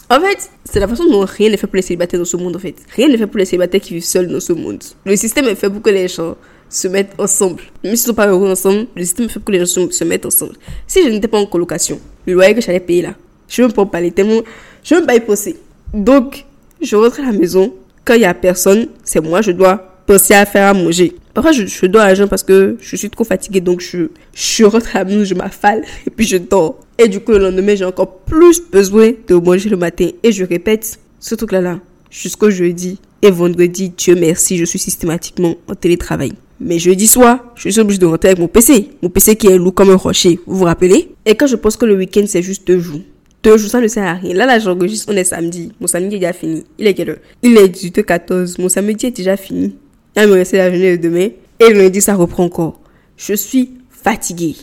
en 0.09 0.19
fait, 0.19 0.49
c'est 0.65 0.79
la 0.79 0.87
façon 0.87 1.05
dont 1.05 1.25
rien 1.25 1.49
n'est 1.49 1.57
fait 1.57 1.67
pour 1.67 1.75
les 1.75 1.81
célibataires 1.81 2.19
dans 2.19 2.25
ce 2.25 2.37
monde, 2.37 2.55
en 2.55 2.59
fait. 2.59 2.75
Rien 2.95 3.07
n'est 3.07 3.17
fait 3.17 3.27
pour 3.27 3.37
les 3.37 3.45
célibataires 3.45 3.81
qui 3.81 3.93
vivent 3.93 4.03
seuls 4.03 4.27
dans 4.27 4.39
ce 4.39 4.53
monde. 4.53 4.83
Le 5.05 5.15
système 5.15 5.45
est 5.45 5.55
fait 5.55 5.69
pour 5.69 5.81
que 5.81 5.89
les 5.91 6.07
gens 6.07 6.35
se 6.69 6.87
mettent 6.87 7.13
ensemble. 7.17 7.63
Même 7.83 7.95
s'ils 7.95 8.07
sont 8.07 8.13
pas 8.13 8.27
heureux 8.27 8.49
ensemble, 8.49 8.87
le 8.95 9.03
système 9.03 9.25
est 9.25 9.29
fait 9.29 9.39
pour 9.39 9.45
que 9.45 9.51
les 9.51 9.65
gens 9.65 9.89
se, 9.91 10.03
mettent 10.03 10.25
ensemble. 10.25 10.53
Si 10.87 11.03
je 11.03 11.09
n'étais 11.09 11.27
pas 11.27 11.39
en 11.39 11.45
colocation, 11.45 11.99
le 12.25 12.33
loyer 12.33 12.53
que 12.53 12.61
j'allais 12.61 12.79
payer 12.79 13.01
là, 13.01 13.15
je 13.47 13.61
ne 13.61 13.67
même 13.67 13.75
pas 13.75 13.81
en 13.81 13.87
parler 13.87 14.11
tellement, 14.11 14.41
je 14.83 14.93
ne 14.93 14.99
même 14.99 15.07
pas 15.07 15.15
y 15.15 15.19
penser. 15.19 15.57
Donc, 15.93 16.45
je 16.81 16.95
rentre 16.95 17.19
à 17.19 17.23
la 17.23 17.31
maison. 17.31 17.73
Quand 18.05 18.13
il 18.13 18.21
y 18.21 18.25
a 18.25 18.33
personne, 18.33 18.87
c'est 19.03 19.19
moi, 19.19 19.41
je 19.41 19.51
dois 19.51 19.77
penser 20.05 20.33
à 20.33 20.45
faire 20.45 20.69
à 20.69 20.73
manger. 20.73 21.15
Parfois, 21.39 21.53
je, 21.53 21.65
je 21.67 21.85
dors 21.85 22.01
à 22.01 22.13
jeun 22.15 22.27
parce 22.27 22.43
que 22.43 22.75
je 22.81 22.95
suis 22.97 23.09
trop 23.09 23.23
fatiguée. 23.23 23.61
Donc, 23.61 23.79
je, 23.79 24.09
je 24.33 24.65
rentre 24.65 24.93
à 24.97 25.05
maison, 25.05 25.23
je 25.23 25.33
m'affale 25.35 25.83
et 26.05 26.09
puis 26.09 26.27
je 26.27 26.35
dors. 26.35 26.77
Et 26.97 27.07
du 27.07 27.21
coup, 27.21 27.31
le 27.31 27.37
lendemain, 27.37 27.75
j'ai 27.75 27.85
encore 27.85 28.17
plus 28.25 28.61
besoin 28.69 29.11
de 29.25 29.35
manger 29.35 29.69
le 29.69 29.77
matin. 29.77 30.09
Et 30.21 30.33
je 30.33 30.43
répète 30.43 30.99
ce 31.17 31.35
truc-là, 31.35 31.61
là, 31.61 31.79
jusqu'au 32.11 32.49
jeudi. 32.49 32.99
Et 33.21 33.31
vendredi, 33.31 33.93
Dieu 33.95 34.15
merci, 34.15 34.57
je 34.57 34.65
suis 34.65 34.79
systématiquement 34.79 35.55
en 35.69 35.75
télétravail. 35.75 36.33
Mais 36.59 36.77
jeudi 36.77 37.07
soir, 37.07 37.39
je 37.55 37.69
suis 37.69 37.79
obligée 37.79 37.99
de 37.99 38.05
rentrer 38.05 38.31
avec 38.31 38.39
mon 38.39 38.49
PC. 38.49 38.89
Mon 39.01 39.07
PC 39.07 39.37
qui 39.37 39.47
est 39.47 39.57
lourd 39.57 39.73
comme 39.73 39.91
un 39.91 39.95
rocher. 39.95 40.41
Vous 40.45 40.57
vous 40.57 40.65
rappelez? 40.65 41.07
Et 41.25 41.35
quand 41.35 41.47
je 41.47 41.55
pense 41.55 41.77
que 41.77 41.85
le 41.85 41.95
week-end, 41.95 42.25
c'est 42.27 42.41
juste 42.41 42.67
deux 42.67 42.79
jours. 42.79 42.99
Deux 43.43 43.57
jours, 43.57 43.69
ça 43.69 43.79
ne 43.79 43.87
sert 43.87 44.03
à 44.05 44.15
rien. 44.15 44.33
Là, 44.33 44.45
là, 44.45 44.59
j'enregistre, 44.59 45.09
on 45.09 45.15
est 45.15 45.23
samedi. 45.23 45.71
Mon 45.79 45.87
samedi 45.87 46.17
est 46.17 46.19
déjà 46.19 46.33
fini. 46.33 46.65
Il 46.77 46.85
est 46.85 46.93
quelle 46.93 47.11
heure? 47.11 47.17
Il 47.43 47.57
est 47.57 47.69
18h14. 47.69 48.61
Mon 48.61 48.67
samedi 48.67 49.05
est 49.05 49.11
déjà 49.11 49.37
fini. 49.37 49.73
Il 50.21 50.27
me 50.27 50.33
reste 50.33 50.51
la 50.51 50.69
journée 50.69 50.97
de 50.97 51.01
demain. 51.01 51.29
Et 51.59 51.69
le 51.69 51.83
lundi, 51.83 52.01
ça 52.01 52.15
reprend 52.15 52.43
encore. 52.43 52.79
Je 53.15 53.33
suis 53.33 53.71
fatiguée. 53.89 54.55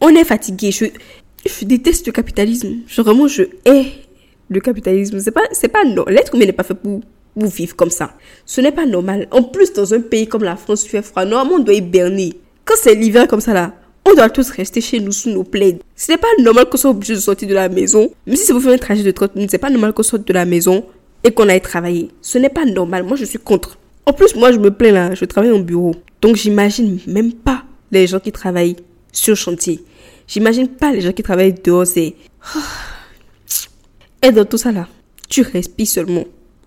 On 0.00 0.08
est 0.10 0.24
fatigué. 0.24 0.70
Je, 0.70 0.84
déteste 1.64 2.06
le 2.06 2.12
capitalisme. 2.12 2.76
Je, 2.86 3.02
vraiment, 3.02 3.26
je 3.26 3.42
hais 3.64 3.86
le 4.48 4.60
capitalisme. 4.60 5.18
C'est 5.18 5.32
pas, 5.32 5.42
c'est 5.52 5.68
pas, 5.68 5.84
non. 5.84 6.04
L'être 6.06 6.34
humain 6.34 6.46
n'est 6.46 6.52
pas 6.52 6.62
fait 6.62 6.74
pour, 6.74 7.00
pour 7.36 7.48
vivre 7.48 7.74
comme 7.74 7.90
ça. 7.90 8.12
Ce 8.46 8.60
n'est 8.60 8.70
pas 8.70 8.86
normal. 8.86 9.26
En 9.32 9.42
plus, 9.42 9.72
dans 9.72 9.94
un 9.94 10.00
pays 10.00 10.28
comme 10.28 10.44
la 10.44 10.54
France, 10.54 10.84
il 10.84 10.90
fait 10.90 11.02
froid. 11.02 11.24
Normalement, 11.24 11.56
on 11.56 11.64
doit 11.64 11.74
hiberner. 11.74 12.34
Quand 12.64 12.74
c'est 12.80 12.94
l'hiver 12.94 13.26
comme 13.26 13.40
ça, 13.40 13.52
là, 13.52 13.74
on 14.04 14.14
doit 14.14 14.30
tous 14.30 14.50
rester 14.50 14.80
chez 14.80 15.00
nous 15.00 15.12
sous 15.12 15.30
nos 15.30 15.42
plaids. 15.42 15.78
Ce 15.96 16.12
n'est 16.12 16.18
pas 16.18 16.28
normal 16.38 16.66
qu'on 16.66 16.76
soit 16.76 16.90
obligé 16.90 17.14
de 17.14 17.20
sortir 17.20 17.48
de 17.48 17.54
la 17.54 17.68
maison. 17.68 18.10
Même 18.26 18.36
si 18.36 18.44
c'est 18.44 18.52
pour 18.52 18.62
faire 18.62 18.72
un 18.72 18.78
trajet 18.78 19.02
de 19.02 19.10
30 19.10 19.34
minutes, 19.34 19.50
c'est 19.50 19.58
pas 19.58 19.70
normal 19.70 19.92
qu'on 19.92 20.04
sorte 20.04 20.26
de 20.26 20.32
la 20.32 20.44
maison 20.44 20.84
et 21.24 21.32
qu'on 21.32 21.48
aille 21.48 21.60
travailler. 21.60 22.10
Ce 22.22 22.38
n'est 22.38 22.48
pas 22.48 22.64
normal. 22.64 23.02
Moi, 23.02 23.16
je 23.16 23.24
suis 23.24 23.38
contre. 23.38 23.76
En 24.10 24.12
plus, 24.12 24.34
moi, 24.34 24.50
je 24.50 24.58
me 24.58 24.72
plains 24.72 24.90
là. 24.90 25.14
Je 25.14 25.24
travaille 25.24 25.52
en 25.52 25.60
bureau. 25.60 25.94
Donc, 26.20 26.34
j'imagine 26.34 26.98
même 27.06 27.32
pas 27.32 27.62
les 27.92 28.08
gens 28.08 28.18
qui 28.18 28.32
travaillent 28.32 28.74
sur 29.12 29.36
chantier. 29.36 29.84
J'imagine 30.26 30.66
pas 30.66 30.90
les 30.90 31.00
gens 31.00 31.12
qui 31.12 31.22
travaillent 31.22 31.54
dehors. 31.54 31.86
C'est. 31.86 32.16
Et 34.20 34.32
dans 34.32 34.44
tout 34.44 34.58
ça 34.58 34.72
là, 34.72 34.88
tu 35.28 35.42
respires 35.42 35.86
seulement. 35.86 36.24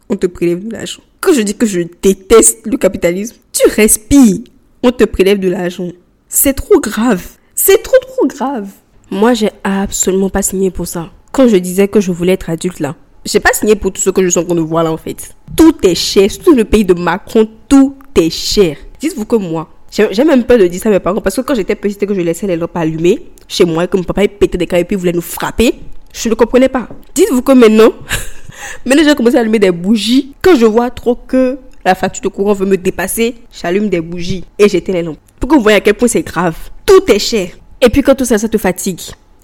On 0.08 0.16
te 0.16 0.26
prélève 0.26 0.66
de 0.66 0.72
l'argent. 0.72 1.02
Quand 1.20 1.34
je 1.34 1.42
dis 1.42 1.54
que 1.54 1.66
je 1.66 1.82
déteste 2.02 2.66
le 2.66 2.78
capitalisme, 2.78 3.36
tu 3.52 3.68
respires. 3.72 4.40
On 4.82 4.94
te 4.94 5.04
prélève 5.04 5.40
de 5.42 5.50
l'argent. 5.50 5.92
C'est 6.30 6.54
trop 6.54 6.80
grave. 6.80 7.28
C'est 7.56 7.84
trop 7.84 8.00
trop 8.08 8.26
grave. 8.26 8.70
Moi, 9.12 9.34
j'ai 9.34 9.52
absolument 9.66 10.30
pas 10.30 10.44
signé 10.44 10.72
pour 10.72 10.88
ça. 10.88 11.12
Quand 11.34 11.50
je 11.50 11.58
disais 11.58 11.90
que 11.90 12.00
je 12.00 12.14
voulais 12.14 12.34
être 12.34 12.50
adulte 12.50 12.80
là, 12.80 12.96
j'ai 13.26 13.40
pas 13.40 13.54
signé 13.54 13.76
pour 13.76 13.92
tout 13.92 14.02
ce 14.02 14.10
que 14.10 14.28
je 14.28 14.40
en 14.40 14.44
train 14.44 14.56
de 14.56 14.62
voir 14.62 14.84
là 14.84 14.92
en 14.92 14.98
fait. 14.98 15.36
Tout 15.56 15.76
est 15.84 15.96
cher. 15.96 16.30
Surtout 16.30 16.54
le 16.54 16.66
pays 16.66 16.86
de 16.86 16.94
Macron, 16.94 17.48
tout 17.68 17.96
est 18.16 18.30
cher. 18.30 18.78
Dites-vous 19.00 19.26
que 19.26 19.36
moi, 19.36 19.70
j'ai 19.90 20.24
même 20.24 20.44
peur 20.44 20.58
de 20.58 20.68
dire 20.68 20.82
ça 20.82 20.90
à 20.90 20.92
mes 20.92 21.00
parents 21.00 21.22
parce 21.22 21.36
que 21.36 21.42
quand 21.42 21.56
j'étais 21.56 21.76
petite 21.76 22.02
et 22.04 22.06
que 22.06 22.14
je 22.14 22.22
laissais 22.22 22.48
les 22.48 22.56
lampes 22.56 22.76
allumées 22.76 23.28
chez 23.48 23.66
moi 23.66 23.84
et 23.84 23.88
que 23.88 23.98
mon 23.98 24.04
papa 24.04 24.24
il 24.24 24.30
pétait 24.30 24.58
des 24.58 24.68
câbles 24.68 24.82
et 24.82 24.86
puis 24.86 24.96
il 24.96 25.00
voulait 25.00 25.12
nous 25.12 25.22
frapper, 25.22 25.76
je 26.14 26.30
ne 26.30 26.34
comprenais 26.34 26.70
pas. 26.70 26.88
Dites-vous 27.16 27.42
que 27.42 27.52
maintenant, 27.52 27.92
maintenant 28.86 29.04
j'ai 29.06 29.16
commencé 29.16 29.38
à 29.38 29.42
allumer 29.42 29.60
des 29.60 29.72
bougies. 29.72 30.34
Quand 30.42 30.56
je 30.56 30.66
vois 30.66 30.90
trop 30.90 31.16
que 31.16 31.58
la 31.86 31.96
facture 31.96 32.24
de 32.24 32.30
courant 32.30 32.54
veut 32.54 32.66
me 32.66 32.78
dépasser, 32.78 33.36
j'allume 33.52 33.90
des 33.90 34.02
bougies 34.02 34.44
et 34.58 34.68
j'éteins 34.68 34.94
les 34.94 35.04
lampes. 35.04 35.18
Pour 35.40 35.50
que 35.50 35.56
vous 35.56 35.70
à 35.70 35.80
quel 35.80 35.94
point 35.94 36.08
c'est 36.08 36.24
grave. 36.24 36.56
Tout 36.86 37.04
est 37.12 37.20
cher. 37.20 37.50
Et 37.82 37.90
puis 37.90 38.02
quand 38.02 38.16
tout 38.16 38.26
ça, 38.26 38.38
ça 38.38 38.48
te 38.48 38.58
fatigue 38.58 39.02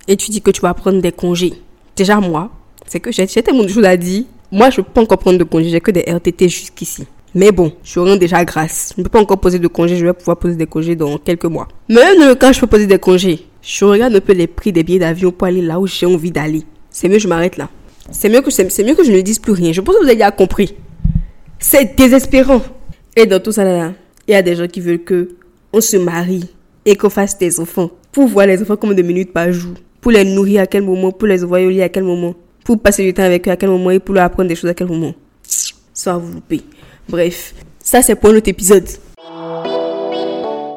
et 0.07 0.17
tu 0.17 0.31
dis 0.31 0.41
que 0.41 0.51
tu 0.51 0.61
vas 0.61 0.73
prendre 0.73 1.01
des 1.01 1.11
congés. 1.11 1.53
Déjà 1.95 2.19
moi, 2.19 2.49
c'est 2.89 2.99
que 2.99 3.11
j'ai 3.11 3.27
tellement 3.27 3.63
de 3.63 3.67
choses 3.67 3.85
à 3.85 3.95
dire. 3.95 4.23
Moi, 4.51 4.71
je 4.71 4.77
peux 4.77 4.91
pas 4.91 5.01
encore 5.01 5.19
prendre 5.19 5.37
de 5.37 5.43
congés. 5.43 5.69
J'ai 5.69 5.79
que 5.79 5.91
des 5.91 6.01
RTT 6.01 6.49
jusqu'ici. 6.49 7.05
Mais 7.35 7.51
bon, 7.51 7.71
je 7.83 7.99
rends 7.99 8.15
déjà 8.15 8.43
grâce. 8.43 8.93
Je 8.95 9.01
ne 9.01 9.03
peux 9.03 9.11
pas 9.11 9.21
encore 9.21 9.39
poser 9.39 9.59
de 9.59 9.67
congés. 9.67 9.95
Je 9.95 10.05
vais 10.05 10.13
pouvoir 10.13 10.37
poser 10.37 10.55
des 10.55 10.65
congés 10.65 10.95
dans 10.95 11.19
quelques 11.19 11.45
mois. 11.45 11.67
Même 11.87 12.19
dans 12.19 12.27
le 12.27 12.33
cas 12.33 12.49
où 12.49 12.53
je 12.53 12.59
peux 12.59 12.65
poser 12.65 12.87
des 12.87 12.97
congés, 12.97 13.45
je 13.61 13.85
regarde 13.85 14.15
un 14.15 14.19
peu 14.19 14.33
les 14.33 14.47
prix 14.47 14.71
des 14.71 14.83
billets 14.83 14.97
d'avion 14.97 15.31
pour 15.31 15.47
aller 15.47 15.61
là 15.61 15.79
où 15.79 15.85
j'ai 15.85 16.07
envie 16.07 16.31
d'aller. 16.31 16.63
C'est 16.89 17.07
mieux, 17.07 17.19
je 17.19 17.27
m'arrête 17.27 17.57
là. 17.57 17.69
C'est 18.11 18.27
mieux 18.27 18.41
que 18.41 18.83
mieux 18.83 18.95
que 18.95 19.03
je 19.03 19.11
ne 19.11 19.21
dise 19.21 19.37
plus 19.37 19.53
rien. 19.53 19.71
Je 19.71 19.81
pense 19.81 19.95
que 19.95 20.03
vous 20.03 20.09
avez 20.09 20.35
compris. 20.35 20.73
C'est 21.59 21.95
désespérant. 21.95 22.63
Et 23.15 23.27
dans 23.27 23.39
tout 23.39 23.51
ça 23.51 23.91
il 24.27 24.31
y 24.31 24.35
a 24.35 24.41
des 24.41 24.55
gens 24.55 24.67
qui 24.67 24.81
veulent 24.81 25.03
que 25.03 25.29
on 25.73 25.81
se 25.81 25.97
marie 25.97 26.49
et 26.85 26.95
qu'on 26.95 27.11
fasse 27.11 27.37
des 27.37 27.59
enfants. 27.59 27.91
Pour 28.11 28.27
voir 28.27 28.47
les 28.47 28.59
enfants 28.63 28.77
comme 28.77 28.95
deux 28.95 29.03
minutes 29.03 29.31
par 29.31 29.51
jour. 29.51 29.73
Pour 30.01 30.11
les 30.11 30.23
nourrir 30.23 30.61
à 30.61 30.65
quel 30.65 30.81
moment, 30.81 31.11
pour 31.11 31.27
les 31.27 31.43
envoyer 31.43 31.67
au 31.67 31.69
lit 31.69 31.83
à 31.83 31.89
quel 31.89 32.03
moment. 32.03 32.33
Pour 32.69 32.77
passer 32.77 33.03
du 33.03 33.15
temps 33.15 33.23
avec 33.23 33.47
eux 33.47 33.51
à 33.51 33.57
quel 33.57 33.71
moment 33.71 33.89
et 33.89 33.97
pour 33.97 34.13
leur 34.13 34.25
apprendre 34.25 34.47
des 34.47 34.53
choses 34.53 34.69
à 34.69 34.75
quel 34.75 34.85
moment. 34.85 35.15
Va 36.05 36.17
vous 36.17 36.33
louper. 36.33 36.61
Bref, 37.09 37.55
ça 37.79 38.03
c'est 38.03 38.13
pour 38.13 38.31
notre 38.31 38.47
épisode. 38.47 38.87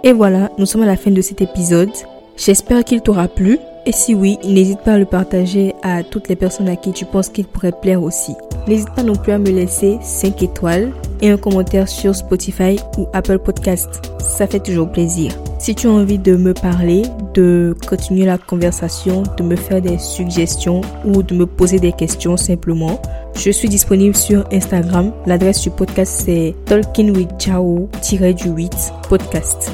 Et 0.02 0.12
voilà, 0.12 0.50
nous 0.56 0.64
sommes 0.64 0.84
à 0.84 0.86
la 0.86 0.96
fin 0.96 1.10
de 1.10 1.20
cet 1.20 1.42
épisode. 1.42 1.90
J'espère 2.34 2.82
qu'il 2.82 3.02
t'aura 3.02 3.28
plu. 3.28 3.58
Et 3.84 3.90
si 3.90 4.14
oui, 4.14 4.38
n'hésite 4.44 4.78
pas 4.80 4.92
à 4.92 4.98
le 4.98 5.06
partager 5.06 5.74
à 5.82 6.04
toutes 6.04 6.28
les 6.28 6.36
personnes 6.36 6.68
à 6.68 6.76
qui 6.76 6.92
tu 6.92 7.04
penses 7.04 7.28
qu'il 7.28 7.46
pourrait 7.46 7.72
plaire 7.72 8.00
aussi. 8.00 8.36
N'hésite 8.68 8.94
pas 8.94 9.02
non 9.02 9.16
plus 9.16 9.32
à 9.32 9.38
me 9.38 9.50
laisser 9.50 9.98
5 10.00 10.40
étoiles 10.40 10.92
et 11.20 11.30
un 11.30 11.36
commentaire 11.36 11.88
sur 11.88 12.14
Spotify 12.14 12.78
ou 12.96 13.08
Apple 13.12 13.40
Podcast. 13.40 14.00
Ça 14.20 14.46
fait 14.46 14.60
toujours 14.60 14.92
plaisir. 14.92 15.32
Si 15.58 15.74
tu 15.74 15.88
as 15.88 15.90
envie 15.90 16.18
de 16.18 16.36
me 16.36 16.54
parler, 16.54 17.02
de 17.34 17.74
continuer 17.88 18.24
la 18.24 18.38
conversation, 18.38 19.24
de 19.36 19.42
me 19.42 19.56
faire 19.56 19.82
des 19.82 19.98
suggestions 19.98 20.82
ou 21.04 21.24
de 21.24 21.34
me 21.34 21.46
poser 21.46 21.80
des 21.80 21.92
questions 21.92 22.36
simplement, 22.36 23.02
je 23.34 23.50
suis 23.50 23.68
disponible 23.68 24.16
sur 24.16 24.44
Instagram. 24.52 25.10
L'adresse 25.26 25.60
du 25.60 25.70
podcast 25.70 26.22
c'est 26.24 26.54
talkingwithjao-du8 26.66 28.92
podcast. 29.08 29.72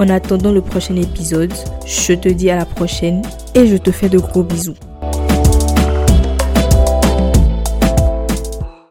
En 0.00 0.08
attendant 0.08 0.50
le 0.50 0.62
prochain 0.62 0.96
épisode, 0.96 1.52
je 1.84 2.14
te 2.14 2.30
dis 2.30 2.48
à 2.48 2.56
la 2.56 2.64
prochaine 2.64 3.20
et 3.54 3.66
je 3.66 3.76
te 3.76 3.90
fais 3.90 4.08
de 4.08 4.18
gros 4.18 4.42
bisous. 4.42 4.72